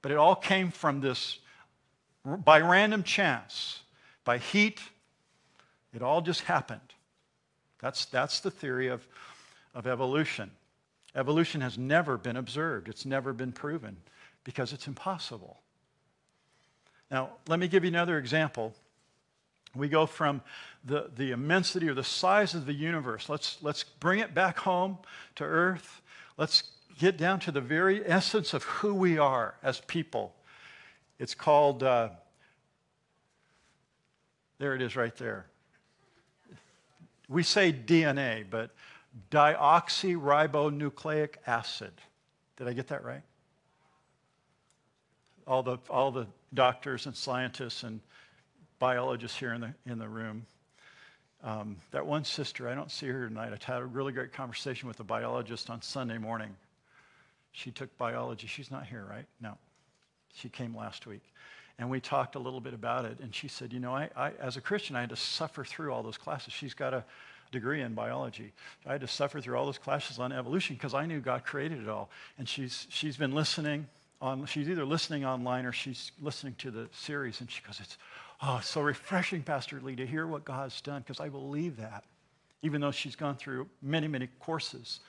[0.00, 1.40] But it all came from this
[2.24, 3.80] by random chance,
[4.24, 4.80] by heat.
[5.92, 6.80] It all just happened.
[7.80, 9.04] That's, that's the theory of,
[9.74, 10.52] of evolution.
[11.16, 13.96] Evolution has never been observed, it's never been proven
[14.44, 15.58] because it's impossible.
[17.12, 18.74] Now, let me give you another example.
[19.76, 20.40] We go from
[20.82, 23.28] the, the immensity or the size of the universe.
[23.28, 24.96] Let's, let's bring it back home
[25.34, 26.00] to earth.
[26.38, 26.62] Let's
[26.98, 30.34] get down to the very essence of who we are as people.
[31.18, 32.08] It's called, uh,
[34.58, 35.44] there it is right there.
[37.28, 38.70] We say DNA, but
[39.30, 41.92] deoxyribonucleic acid.
[42.56, 43.20] Did I get that right?
[45.46, 48.00] All the, all the doctors and scientists and
[48.78, 50.46] biologists here in the, in the room.
[51.44, 53.52] Um, that one sister, I don't see her tonight.
[53.52, 56.54] I had a really great conversation with a biologist on Sunday morning.
[57.52, 58.46] She took biology.
[58.46, 59.26] She's not here, right?
[59.40, 59.58] No.
[60.34, 61.22] She came last week.
[61.78, 63.18] And we talked a little bit about it.
[63.20, 65.92] And she said, You know, I, I, as a Christian, I had to suffer through
[65.92, 66.52] all those classes.
[66.52, 67.04] She's got a
[67.50, 68.52] degree in biology.
[68.86, 71.82] I had to suffer through all those classes on evolution because I knew God created
[71.82, 72.08] it all.
[72.38, 73.88] And she's, she's been listening
[74.22, 77.98] on, she's either listening online or she's listening to the series, and she goes, It's
[78.40, 82.04] oh, so refreshing, Pastor Lee, to hear what God's done, because I believe that,
[82.62, 85.00] even though she's gone through many, many courses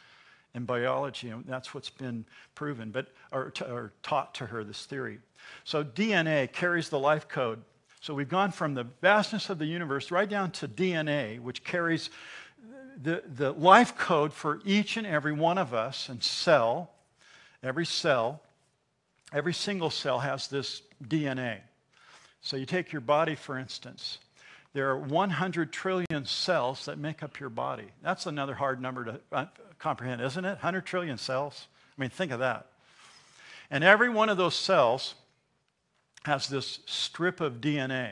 [0.55, 5.19] in biology, and that's what's been proven, but or, or taught to her this theory.
[5.63, 7.61] So DNA carries the life code.
[8.01, 12.09] So we've gone from the vastness of the universe right down to DNA, which carries
[13.01, 16.91] the, the life code for each and every one of us and cell,
[17.63, 18.41] every cell.
[19.33, 21.59] Every single cell has this DNA.
[22.41, 24.19] So you take your body, for instance.
[24.73, 27.87] There are 100 trillion cells that make up your body.
[28.03, 29.45] That's another hard number to uh,
[29.79, 30.49] comprehend, isn't it?
[30.49, 31.67] 100 trillion cells.
[31.97, 32.67] I mean, think of that.
[33.71, 35.15] And every one of those cells
[36.25, 38.11] has this strip of DNA.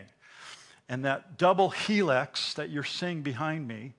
[0.90, 3.94] And that double helix that you're seeing behind me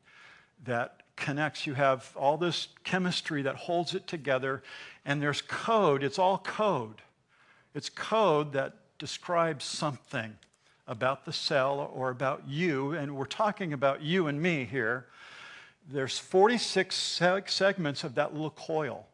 [0.65, 4.63] that connects, you have all this chemistry that holds it together,
[5.05, 6.03] and there's code.
[6.03, 7.01] It's all code.
[7.75, 10.37] It's code that describes something
[10.87, 15.07] about the cell or about you, and we're talking about you and me here.
[15.91, 16.95] There's 46
[17.47, 19.07] segments of that little coil.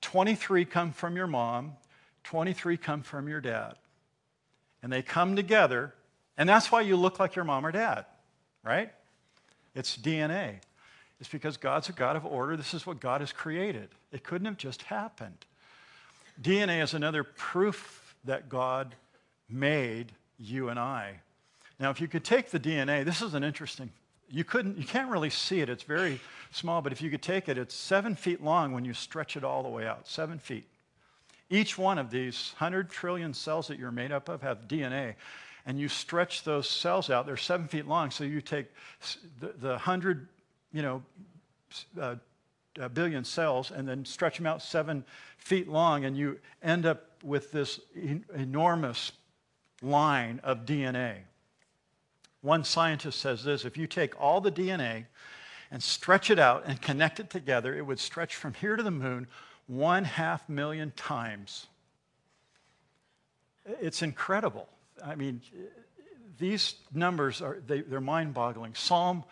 [0.00, 1.72] 23 come from your mom,
[2.24, 3.74] 23 come from your dad.
[4.82, 5.94] And they come together,
[6.38, 8.06] and that's why you look like your mom or dad,
[8.62, 8.92] right?
[9.74, 10.56] It's DNA.
[11.20, 12.56] It's because God's a God of order.
[12.56, 13.90] This is what God has created.
[14.10, 15.44] It couldn't have just happened.
[16.42, 18.94] DNA is another proof that God
[19.48, 21.20] made you and I.
[21.78, 23.90] Now, if you could take the DNA, this is an interesting
[24.30, 25.68] you couldn't, you can't really see it.
[25.68, 26.20] It's very
[26.52, 29.44] small, but if you could take it, it's seven feet long when you stretch it
[29.44, 30.66] all the way out, seven feet.
[31.50, 35.16] Each one of these 100 trillion cells that you're made up of have DNA.
[35.66, 38.66] And you stretch those cells out, they're seven feet long, so you take
[39.40, 40.26] the, the 100,
[40.72, 41.02] you know,
[42.00, 42.14] uh,
[42.78, 45.04] uh, billion cells and then stretch them out seven
[45.38, 49.12] feet long, and you end up with this en- enormous
[49.82, 51.16] line of DNA.
[52.42, 55.06] One scientist says this if you take all the DNA
[55.70, 58.90] and stretch it out and connect it together, it would stretch from here to the
[58.90, 59.26] moon
[59.66, 61.66] one half million times.
[63.80, 64.68] It's incredible.
[65.04, 65.42] I mean,
[66.38, 68.74] these numbers are they, are mind-boggling.
[68.74, 69.24] Psalm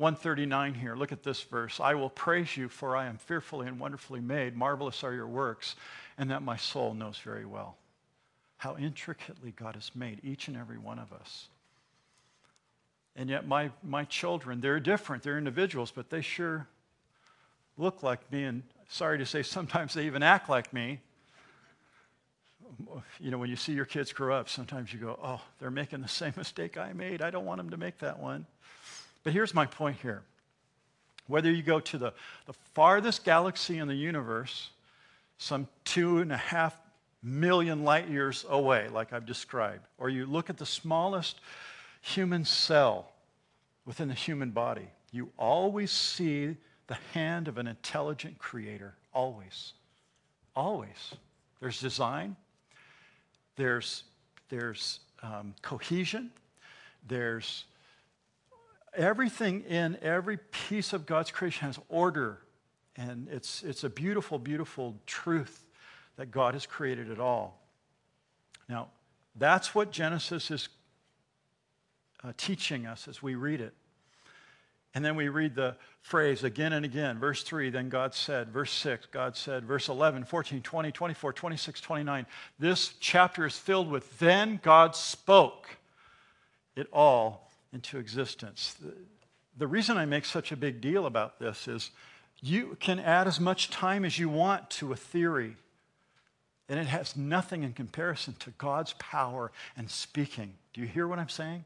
[0.00, 0.96] 139 here.
[0.96, 1.78] Look at this verse.
[1.78, 4.56] I will praise you for I am fearfully and wonderfully made.
[4.56, 5.76] Marvelous are your works,
[6.16, 7.76] and that my soul knows very well.
[8.56, 11.48] How intricately God has made each and every one of us.
[13.14, 15.22] And yet, my, my children, they're different.
[15.22, 16.66] They're individuals, but they sure
[17.76, 18.44] look like me.
[18.44, 21.00] And sorry to say, sometimes they even act like me.
[23.18, 26.00] You know, when you see your kids grow up, sometimes you go, oh, they're making
[26.00, 27.20] the same mistake I made.
[27.20, 28.46] I don't want them to make that one.
[29.22, 30.22] But here's my point here.
[31.26, 32.12] Whether you go to the,
[32.46, 34.70] the farthest galaxy in the universe,
[35.38, 36.78] some two and a half
[37.22, 41.40] million light years away, like I've described, or you look at the smallest
[42.00, 43.12] human cell
[43.84, 46.56] within the human body, you always see
[46.86, 48.94] the hand of an intelligent creator.
[49.12, 49.72] Always.
[50.56, 51.14] Always.
[51.60, 52.36] There's design,
[53.56, 54.04] there's,
[54.48, 56.30] there's um, cohesion,
[57.06, 57.64] there's
[58.94, 62.38] everything in every piece of God's creation has order.
[62.96, 65.64] And it's, it's a beautiful, beautiful truth
[66.16, 67.60] that God has created it all.
[68.68, 68.88] Now,
[69.36, 70.68] that's what Genesis is
[72.22, 73.74] uh, teaching us as we read it.
[74.92, 77.18] And then we read the phrase again and again.
[77.18, 78.48] Verse 3, then God said.
[78.48, 79.64] Verse 6, God said.
[79.64, 82.26] Verse 11, 14, 20, 24, 26, 29.
[82.58, 85.76] This chapter is filled with then God spoke
[86.74, 88.76] it all into existence.
[88.80, 88.92] The,
[89.56, 91.90] the reason I make such a big deal about this is
[92.42, 95.56] you can add as much time as you want to a theory,
[96.68, 100.54] and it has nothing in comparison to God's power and speaking.
[100.72, 101.64] Do you hear what I'm saying?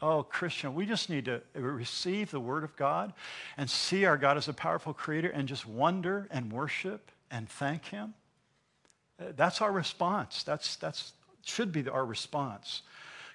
[0.00, 3.12] Oh, Christian, we just need to receive the Word of God
[3.56, 7.86] and see our God as a powerful creator and just wonder and worship and thank
[7.86, 8.14] Him.
[9.20, 10.44] Uh, that's our response.
[10.44, 11.12] That's, that's
[11.44, 12.82] should be our response.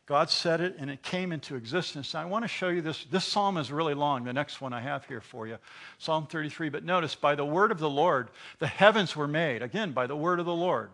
[0.05, 2.13] God said it and it came into existence.
[2.13, 3.05] I want to show you this.
[3.05, 5.57] This psalm is really long, the next one I have here for you
[5.97, 6.69] Psalm 33.
[6.69, 8.29] But notice, by the word of the Lord,
[8.59, 9.61] the heavens were made.
[9.61, 10.89] Again, by the word of the Lord.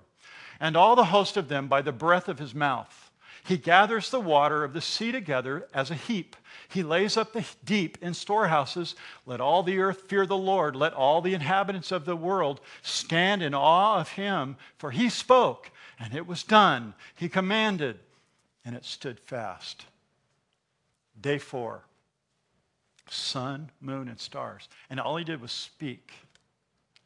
[0.60, 3.10] And all the host of them by the breath of his mouth.
[3.45, 6.36] He gathers the water of the sea together as a heap.
[6.68, 8.95] He lays up the deep in storehouses.
[9.26, 10.76] Let all the earth fear the Lord.
[10.76, 14.57] Let all the inhabitants of the world stand in awe of him.
[14.78, 16.93] For he spoke, and it was done.
[17.16, 17.97] He commanded,
[18.70, 19.88] and it stood fast.
[21.20, 21.82] Day four
[23.08, 24.70] sun, moon, and stars.
[24.92, 26.12] And all he did was speak.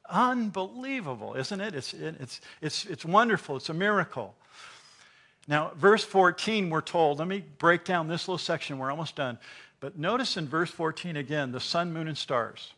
[0.10, 1.74] Unbelievable, isn't it?
[1.74, 3.56] It's, it's, it's, it's wonderful.
[3.56, 4.36] It's a miracle.
[5.48, 8.78] Now, verse 14, we're told, let me break down this little section.
[8.78, 9.38] We're almost done.
[9.80, 12.74] But notice in verse 14 again, the sun, moon, and stars.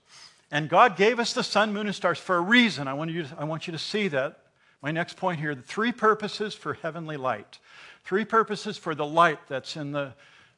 [0.52, 2.88] And God gave us the sun, moon, and stars for a reason.
[2.88, 4.42] I want you to, I want you to see that.
[4.84, 7.58] My next point here the three purposes for heavenly light.
[8.06, 10.14] Three purposes for the light that's in the,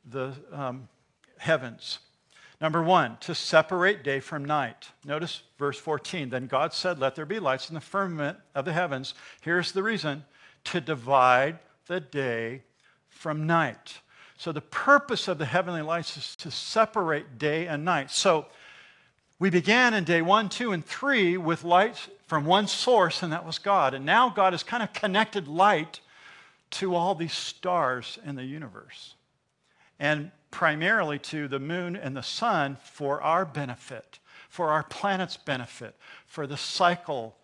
[0.09, 0.89] the um,
[1.37, 1.99] heavens.
[2.59, 4.89] Number one, to separate day from night.
[5.05, 6.29] Notice verse 14.
[6.29, 9.13] Then God said, Let there be lights in the firmament of the heavens.
[9.41, 10.25] Here's the reason
[10.65, 12.63] to divide the day
[13.07, 13.99] from night.
[14.37, 18.11] So, the purpose of the heavenly lights is to separate day and night.
[18.11, 18.47] So,
[19.39, 23.45] we began in day one, two, and three with light from one source, and that
[23.45, 23.93] was God.
[23.93, 26.01] And now God has kind of connected light
[26.71, 29.15] to all these stars in the universe,
[29.99, 35.95] and primarily to the moon and the sun for our benefit, for our planet's benefit,
[36.25, 37.35] for the cycle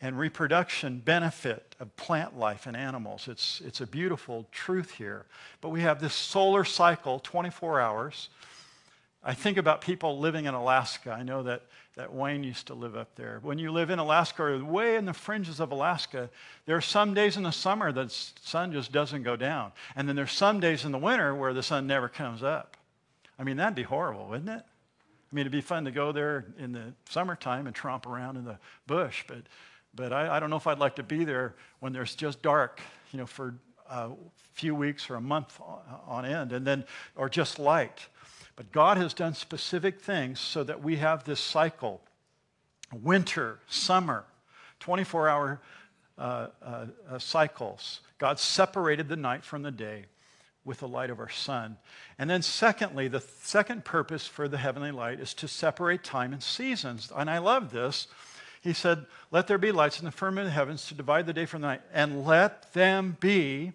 [0.00, 3.26] and reproduction benefit of plant life and animals.
[3.26, 5.26] It's, it's a beautiful truth here.
[5.60, 8.28] But we have this solar cycle, 24 hours.
[9.24, 11.10] I think about people living in Alaska.
[11.10, 11.62] I know that,
[11.98, 13.40] that Wayne used to live up there.
[13.42, 16.30] When you live in Alaska or way in the fringes of Alaska,
[16.64, 19.72] there are some days in the summer that the sun just doesn't go down.
[19.96, 22.76] And then there's some days in the winter where the sun never comes up.
[23.36, 24.62] I mean, that'd be horrible, wouldn't it?
[24.62, 28.44] I mean, it'd be fun to go there in the summertime and tromp around in
[28.44, 29.42] the bush, but
[29.92, 32.80] but I, I, don't know if I'd like to be there when there's just dark,
[33.10, 33.54] you know, for
[33.90, 34.10] a
[34.52, 35.60] few weeks or a month
[36.06, 36.84] on end, and then,
[37.16, 38.06] or just light.
[38.58, 42.00] But God has done specific things so that we have this cycle
[42.92, 44.24] winter, summer,
[44.80, 45.60] 24 hour
[46.18, 48.00] uh, uh, uh, cycles.
[48.18, 50.06] God separated the night from the day
[50.64, 51.76] with the light of our sun.
[52.18, 56.42] And then, secondly, the second purpose for the heavenly light is to separate time and
[56.42, 57.12] seasons.
[57.14, 58.08] And I love this.
[58.60, 61.32] He said, Let there be lights in the firmament of the heavens to divide the
[61.32, 63.72] day from the night, and let them be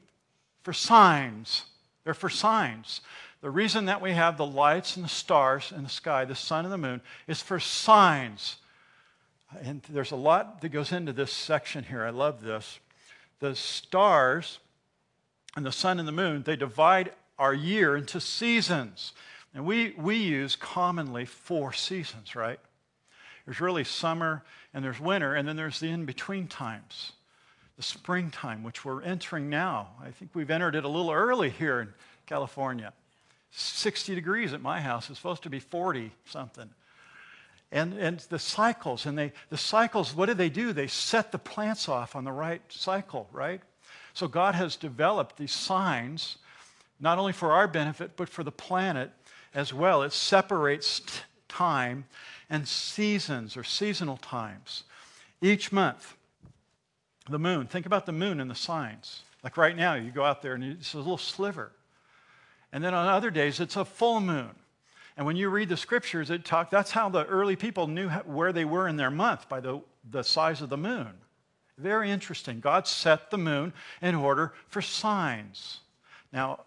[0.62, 1.64] for signs.
[2.04, 3.00] They're for signs.
[3.44, 6.66] The reason that we have the lights and the stars in the sky, the sun
[6.66, 8.56] and the moon, is for signs
[9.62, 12.04] and there's a lot that goes into this section here.
[12.04, 12.80] I love this.
[13.40, 14.60] The stars
[15.56, 19.14] and the sun and the moon, they divide our year into seasons.
[19.54, 22.60] And we, we use commonly four seasons, right?
[23.46, 27.12] There's really summer and there's winter, and then there's the in between times,
[27.78, 29.90] the springtime, which we're entering now.
[30.02, 31.94] I think we've entered it a little early here in
[32.26, 32.94] California.
[33.56, 35.10] 60 degrees at my house.
[35.10, 36.70] It's supposed to be 40 something
[37.74, 39.06] and, and the cycles.
[39.06, 40.72] And they, the cycles, what do they do?
[40.72, 43.62] They set the plants off on the right cycle, right?
[44.14, 46.38] So God has developed these signs,
[47.00, 49.12] not only for our benefit, but for the planet
[49.56, 50.04] as well.
[50.04, 51.02] It separates
[51.50, 52.06] time
[52.50, 54.84] and seasons or seasonal times.
[55.42, 56.16] Each month,
[57.28, 59.24] the moon, think about the moon and the signs.
[59.44, 61.72] Like right now, you go out there and it's a little sliver.
[62.74, 64.50] And then on other days, it's a full moon.
[65.16, 68.52] And when you read the scriptures, it talk, that's how the early people knew where
[68.52, 71.12] they were in their month, by the, the size of the moon.
[71.78, 72.60] Very interesting.
[72.60, 75.82] God set the moon in order for signs.
[76.34, 76.62] Now,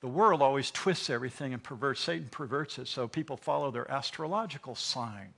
[0.00, 4.74] the world always twists everything and perverts, Satan perverts it, so people follow their astrological
[4.74, 5.34] sign.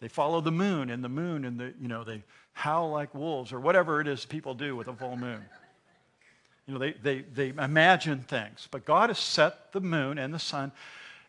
[0.00, 2.22] They follow the moon and the moon and the, you know, they
[2.52, 5.42] howl like wolves or whatever it is people do with a full moon.
[6.66, 8.68] You know, they, they, they imagine things.
[8.70, 10.72] But God has set the moon and the sun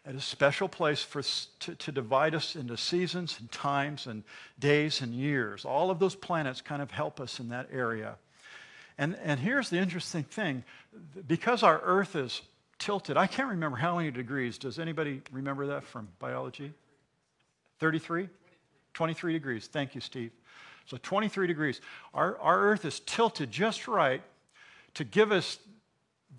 [0.05, 1.21] at a special place for,
[1.59, 4.23] to, to divide us into seasons and times and
[4.57, 5.65] days and years.
[5.65, 8.15] All of those planets kind of help us in that area.
[8.97, 10.63] And, and here's the interesting thing
[11.27, 12.41] because our Earth is
[12.79, 14.57] tilted, I can't remember how many degrees.
[14.57, 16.73] Does anybody remember that from biology?
[17.79, 18.29] 33?
[18.93, 19.67] 23 degrees.
[19.67, 20.31] Thank you, Steve.
[20.85, 21.81] So 23 degrees.
[22.13, 24.21] Our, our Earth is tilted just right
[24.93, 25.59] to give us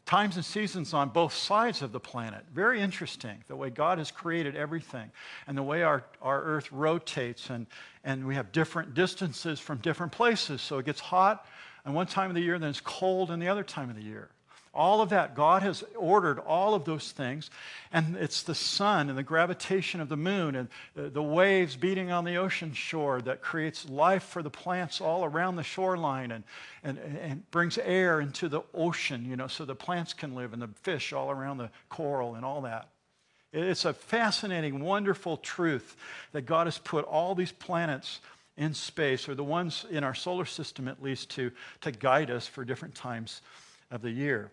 [0.09, 2.43] times and seasons on both sides of the planet.
[2.53, 5.11] Very interesting, the way God has created everything
[5.47, 7.67] and the way our, our earth rotates, and,
[8.05, 10.63] and we have different distances from different places.
[10.63, 11.47] So it gets hot
[11.85, 14.03] in one time of the year, then it's cold in the other time of the
[14.03, 14.31] year.
[14.75, 17.51] All of that, God has ordered all of those things.
[17.93, 22.25] And it's the sun and the gravitation of the moon and the waves beating on
[22.25, 26.45] the ocean shore that creates life for the plants all around the shoreline and,
[26.85, 30.62] and, and brings air into the ocean, you know, so the plants can live and
[30.62, 32.89] the fish all around the coral and all that.
[33.53, 35.97] It's a fascinating, wonderful truth
[36.33, 38.21] that God has put all these planets
[38.59, 42.47] in space, or the ones in our solar system at least, to, to guide us
[42.47, 43.41] for different times
[43.91, 44.51] of the year.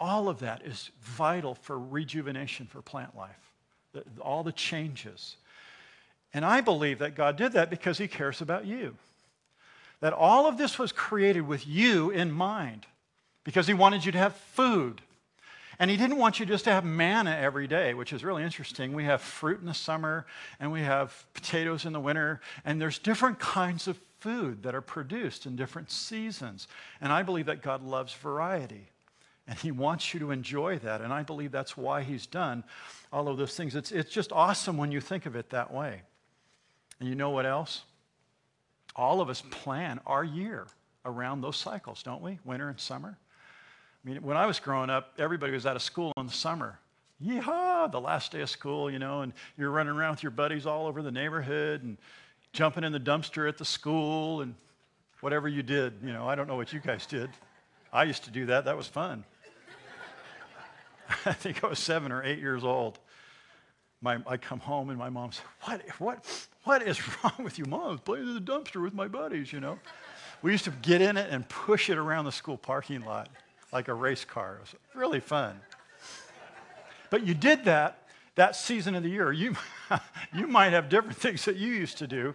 [0.00, 3.52] All of that is vital for rejuvenation for plant life,
[3.92, 5.36] the, all the changes.
[6.32, 8.96] And I believe that God did that because He cares about you.
[10.00, 12.86] That all of this was created with you in mind
[13.44, 15.02] because He wanted you to have food.
[15.78, 18.94] And He didn't want you just to have manna every day, which is really interesting.
[18.94, 20.24] We have fruit in the summer
[20.58, 24.80] and we have potatoes in the winter, and there's different kinds of food that are
[24.80, 26.68] produced in different seasons.
[27.02, 28.88] And I believe that God loves variety.
[29.46, 31.00] And he wants you to enjoy that.
[31.00, 32.62] And I believe that's why he's done
[33.12, 33.74] all of those things.
[33.74, 36.02] It's, it's just awesome when you think of it that way.
[37.00, 37.82] And you know what else?
[38.94, 40.66] All of us plan our year
[41.04, 42.38] around those cycles, don't we?
[42.44, 43.16] Winter and summer.
[44.04, 46.78] I mean, when I was growing up, everybody was out of school in the summer.
[47.22, 50.64] Yeehaw, the last day of school, you know, and you're running around with your buddies
[50.64, 51.98] all over the neighborhood and
[52.52, 54.54] jumping in the dumpster at the school and
[55.20, 55.94] whatever you did.
[56.02, 57.30] You know, I don't know what you guys did.
[57.92, 58.64] I used to do that.
[58.64, 59.24] That was fun.
[61.26, 62.98] I think I was seven or eight years old.
[64.00, 67.66] My, I come home and my mom said, what, what, what is wrong with you?
[67.66, 69.78] Mom, playing in the dumpster with my buddies, you know.
[70.42, 73.28] We used to get in it and push it around the school parking lot
[73.72, 74.56] like a race car.
[74.56, 75.60] It was really fun.
[77.10, 78.00] But you did that
[78.36, 79.32] that season of the year.
[79.32, 79.54] You,
[80.34, 82.34] you might have different things that you used to do.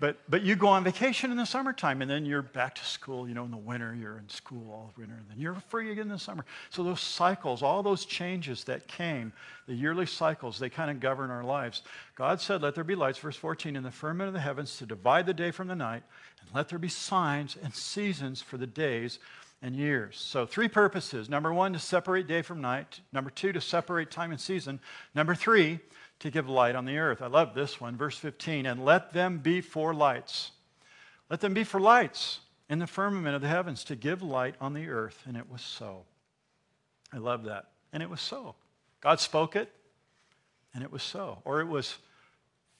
[0.00, 3.28] But, but you go on vacation in the summertime, and then you're back to school.
[3.28, 6.04] You know, in the winter, you're in school all winter, and then you're free again
[6.04, 6.46] in the summer.
[6.70, 9.30] So those cycles, all those changes that came,
[9.68, 11.82] the yearly cycles, they kind of govern our lives.
[12.16, 14.86] God said, Let there be lights, verse 14, in the firmament of the heavens to
[14.86, 16.02] divide the day from the night,
[16.40, 19.18] and let there be signs and seasons for the days
[19.60, 20.16] and years.
[20.18, 21.28] So, three purposes.
[21.28, 23.00] Number one, to separate day from night.
[23.12, 24.80] Number two, to separate time and season.
[25.14, 25.80] Number three,
[26.20, 27.22] to give light on the earth.
[27.22, 28.66] I love this one, verse 15.
[28.66, 30.52] And let them be for lights.
[31.28, 34.74] Let them be for lights in the firmament of the heavens to give light on
[34.74, 35.22] the earth.
[35.26, 36.04] And it was so.
[37.12, 37.66] I love that.
[37.92, 38.54] And it was so.
[39.00, 39.72] God spoke it,
[40.74, 41.38] and it was so.
[41.44, 41.96] Or it was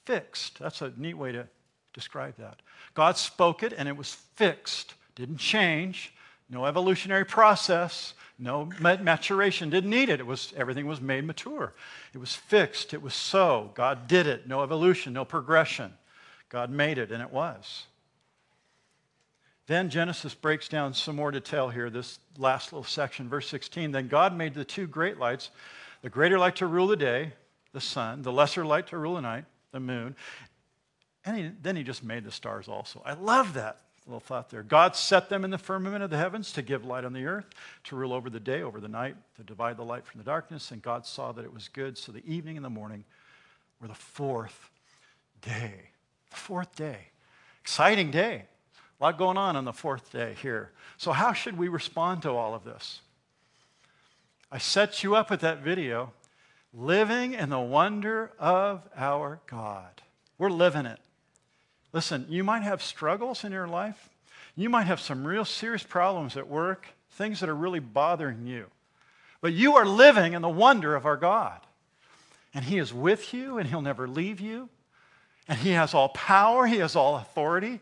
[0.05, 0.59] fixed.
[0.59, 1.49] That's a neat way to
[1.93, 2.61] describe that.
[2.95, 4.95] God spoke it, and it was fixed.
[5.15, 6.15] Didn't change.
[6.49, 10.21] No evolutionary process no maturation didn't need it.
[10.21, 11.73] It was everything was made mature.
[12.15, 12.95] It was fixed.
[12.95, 13.71] It was so.
[13.75, 14.49] God did it.
[14.49, 15.93] No evolution no progression.
[16.49, 17.87] God made it and it was.
[19.67, 24.09] Then genesis breaks down some more detail here this last little section verse 16 then
[24.09, 25.51] god made the two great lights
[26.03, 27.33] the greater light to rule the day
[27.73, 30.17] the sun the lesser light to rule the night the moon.
[31.25, 33.03] And he, then he just made the stars also.
[33.05, 34.63] I love that little thought there.
[34.63, 37.47] God set them in the firmament of the heavens to give light on the earth,
[37.85, 40.71] to rule over the day, over the night, to divide the light from the darkness.
[40.71, 41.97] And God saw that it was good.
[41.97, 43.05] So the evening and the morning
[43.81, 44.71] were the fourth
[45.43, 45.75] day.
[46.31, 46.99] The fourth day.
[47.61, 48.45] Exciting day.
[49.01, 50.71] A lot going on on the fourth day here.
[50.99, 53.01] So, how should we respond to all of this?
[54.53, 56.13] I set you up with that video,
[56.75, 60.03] living in the wonder of our God.
[60.37, 60.99] We're living it.
[61.93, 64.09] Listen, you might have struggles in your life.
[64.57, 68.67] You might have some real serious problems at work, things that are really bothering you.
[69.41, 71.61] But you are living in the wonder of our God.
[72.55, 74.69] And He is with you, and He'll never leave you.
[75.49, 77.81] And He has all power, He has all authority.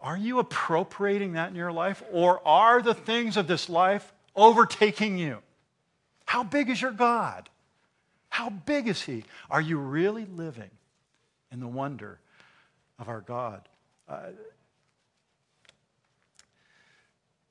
[0.00, 5.16] Are you appropriating that in your life, or are the things of this life overtaking
[5.16, 5.38] you?
[6.26, 7.48] How big is your God?
[8.28, 9.24] How big is He?
[9.50, 10.70] Are you really living
[11.52, 12.18] in the wonder
[12.98, 13.68] of our God.
[14.08, 14.30] Uh,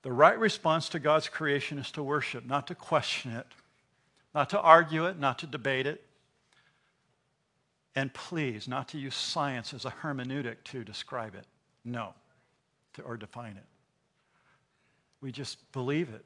[0.02, 3.48] the right response to God's creation is to worship, not to question it,
[4.34, 6.04] not to argue it, not to debate it.
[7.96, 11.46] And please, not to use science as a hermeneutic to describe it.
[11.84, 12.14] No,
[12.94, 13.66] to, or define it.
[15.20, 16.26] We just believe it.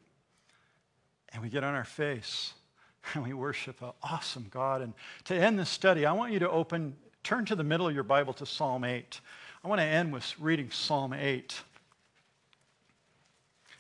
[1.34, 2.54] And we get on our face
[3.14, 4.82] and we worship an awesome God.
[4.82, 4.94] And
[5.26, 6.96] to end this study, I want you to open
[7.26, 9.20] Turn to the middle of your Bible to Psalm 8.
[9.64, 11.60] I want to end with reading Psalm 8.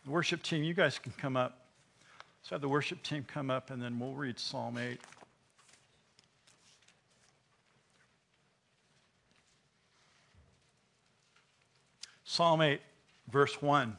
[0.03, 1.59] The worship team, you guys can come up.
[2.41, 4.99] Let's have the worship team come up and then we'll read Psalm 8.
[12.23, 12.81] Psalm 8,
[13.31, 13.95] verse 1.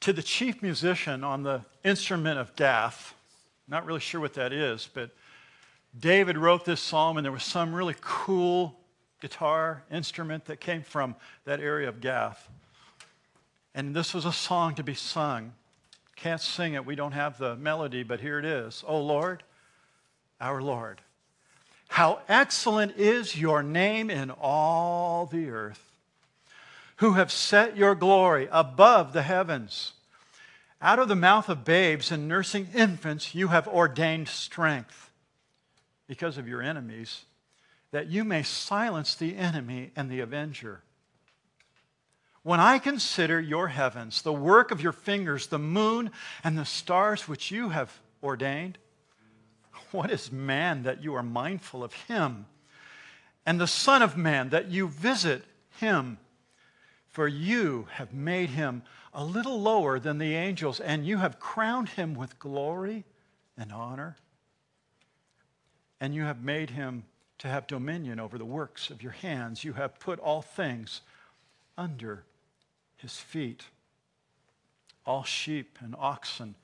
[0.00, 3.14] To the chief musician on the instrument of Gath,
[3.68, 5.12] not really sure what that is, but
[5.98, 8.78] David wrote this psalm, and there was some really cool
[9.20, 11.14] guitar instrument that came from
[11.44, 12.48] that area of Gath.
[13.74, 15.52] And this was a song to be sung.
[16.16, 18.84] Can't sing it, we don't have the melody, but here it is.
[18.86, 19.42] Oh Lord,
[20.40, 21.00] our Lord,
[21.88, 25.90] how excellent is your name in all the earth,
[26.96, 29.92] who have set your glory above the heavens.
[30.80, 35.11] Out of the mouth of babes and nursing infants, you have ordained strength
[36.12, 37.24] because of your enemies,
[37.90, 40.82] that you may silence the enemy and the avenger.
[42.42, 46.10] When I consider your heavens, the work of your fingers, the moon
[46.44, 48.76] and the stars which you have ordained,
[49.90, 52.44] what is man that you are mindful of him?
[53.46, 55.42] And the Son of Man that you visit
[55.80, 56.18] him?
[57.08, 58.82] For you have made him
[59.14, 63.06] a little lower than the angels, and you have crowned him with glory
[63.56, 64.18] and honor
[66.02, 67.04] and you have made him
[67.38, 69.62] to have dominion over the works of your hands.
[69.62, 71.00] You have put all things
[71.78, 72.24] under
[72.96, 73.62] his feet
[75.04, 76.54] all sheep and oxen,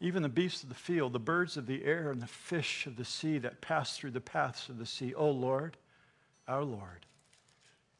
[0.00, 2.96] even the beasts of the field, the birds of the air, and the fish of
[2.96, 5.14] the sea that pass through the paths of the sea.
[5.14, 5.76] O Lord,
[6.48, 7.06] our Lord,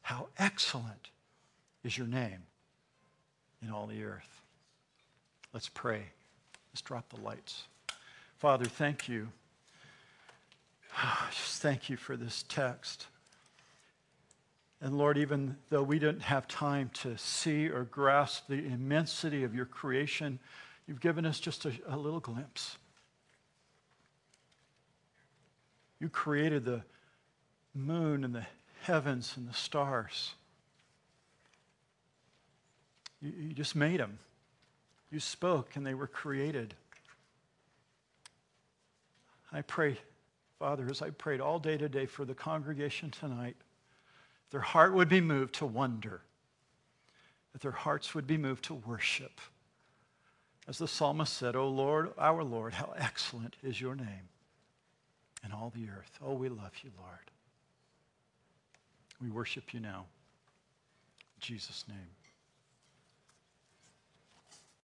[0.01, 1.11] how excellent
[1.83, 2.43] is your name
[3.61, 4.41] in all the earth.
[5.53, 6.03] Let's pray.
[6.71, 7.63] Let's drop the lights.
[8.37, 9.29] Father, thank you.
[11.31, 13.07] Just thank you for this text.
[14.81, 19.55] And Lord, even though we didn't have time to see or grasp the immensity of
[19.55, 20.39] your creation,
[20.87, 22.77] you've given us just a, a little glimpse.
[25.99, 26.83] You created the,
[27.73, 28.45] moon and the
[28.81, 30.33] heavens and the stars.
[33.21, 34.19] You, you just made them.
[35.11, 36.75] You spoke and they were created.
[39.51, 39.97] I pray,
[40.63, 43.57] Father, as I prayed all day today for the congregation tonight,
[44.49, 46.21] their heart would be moved to wonder,
[47.51, 49.41] that their hearts would be moved to worship.
[50.65, 54.29] As the psalmist said, O Lord, our Lord, how excellent is your name
[55.43, 56.17] in all the earth.
[56.25, 57.29] Oh, we love you, Lord.
[59.21, 60.05] We worship you now.
[61.35, 61.97] In Jesus' name.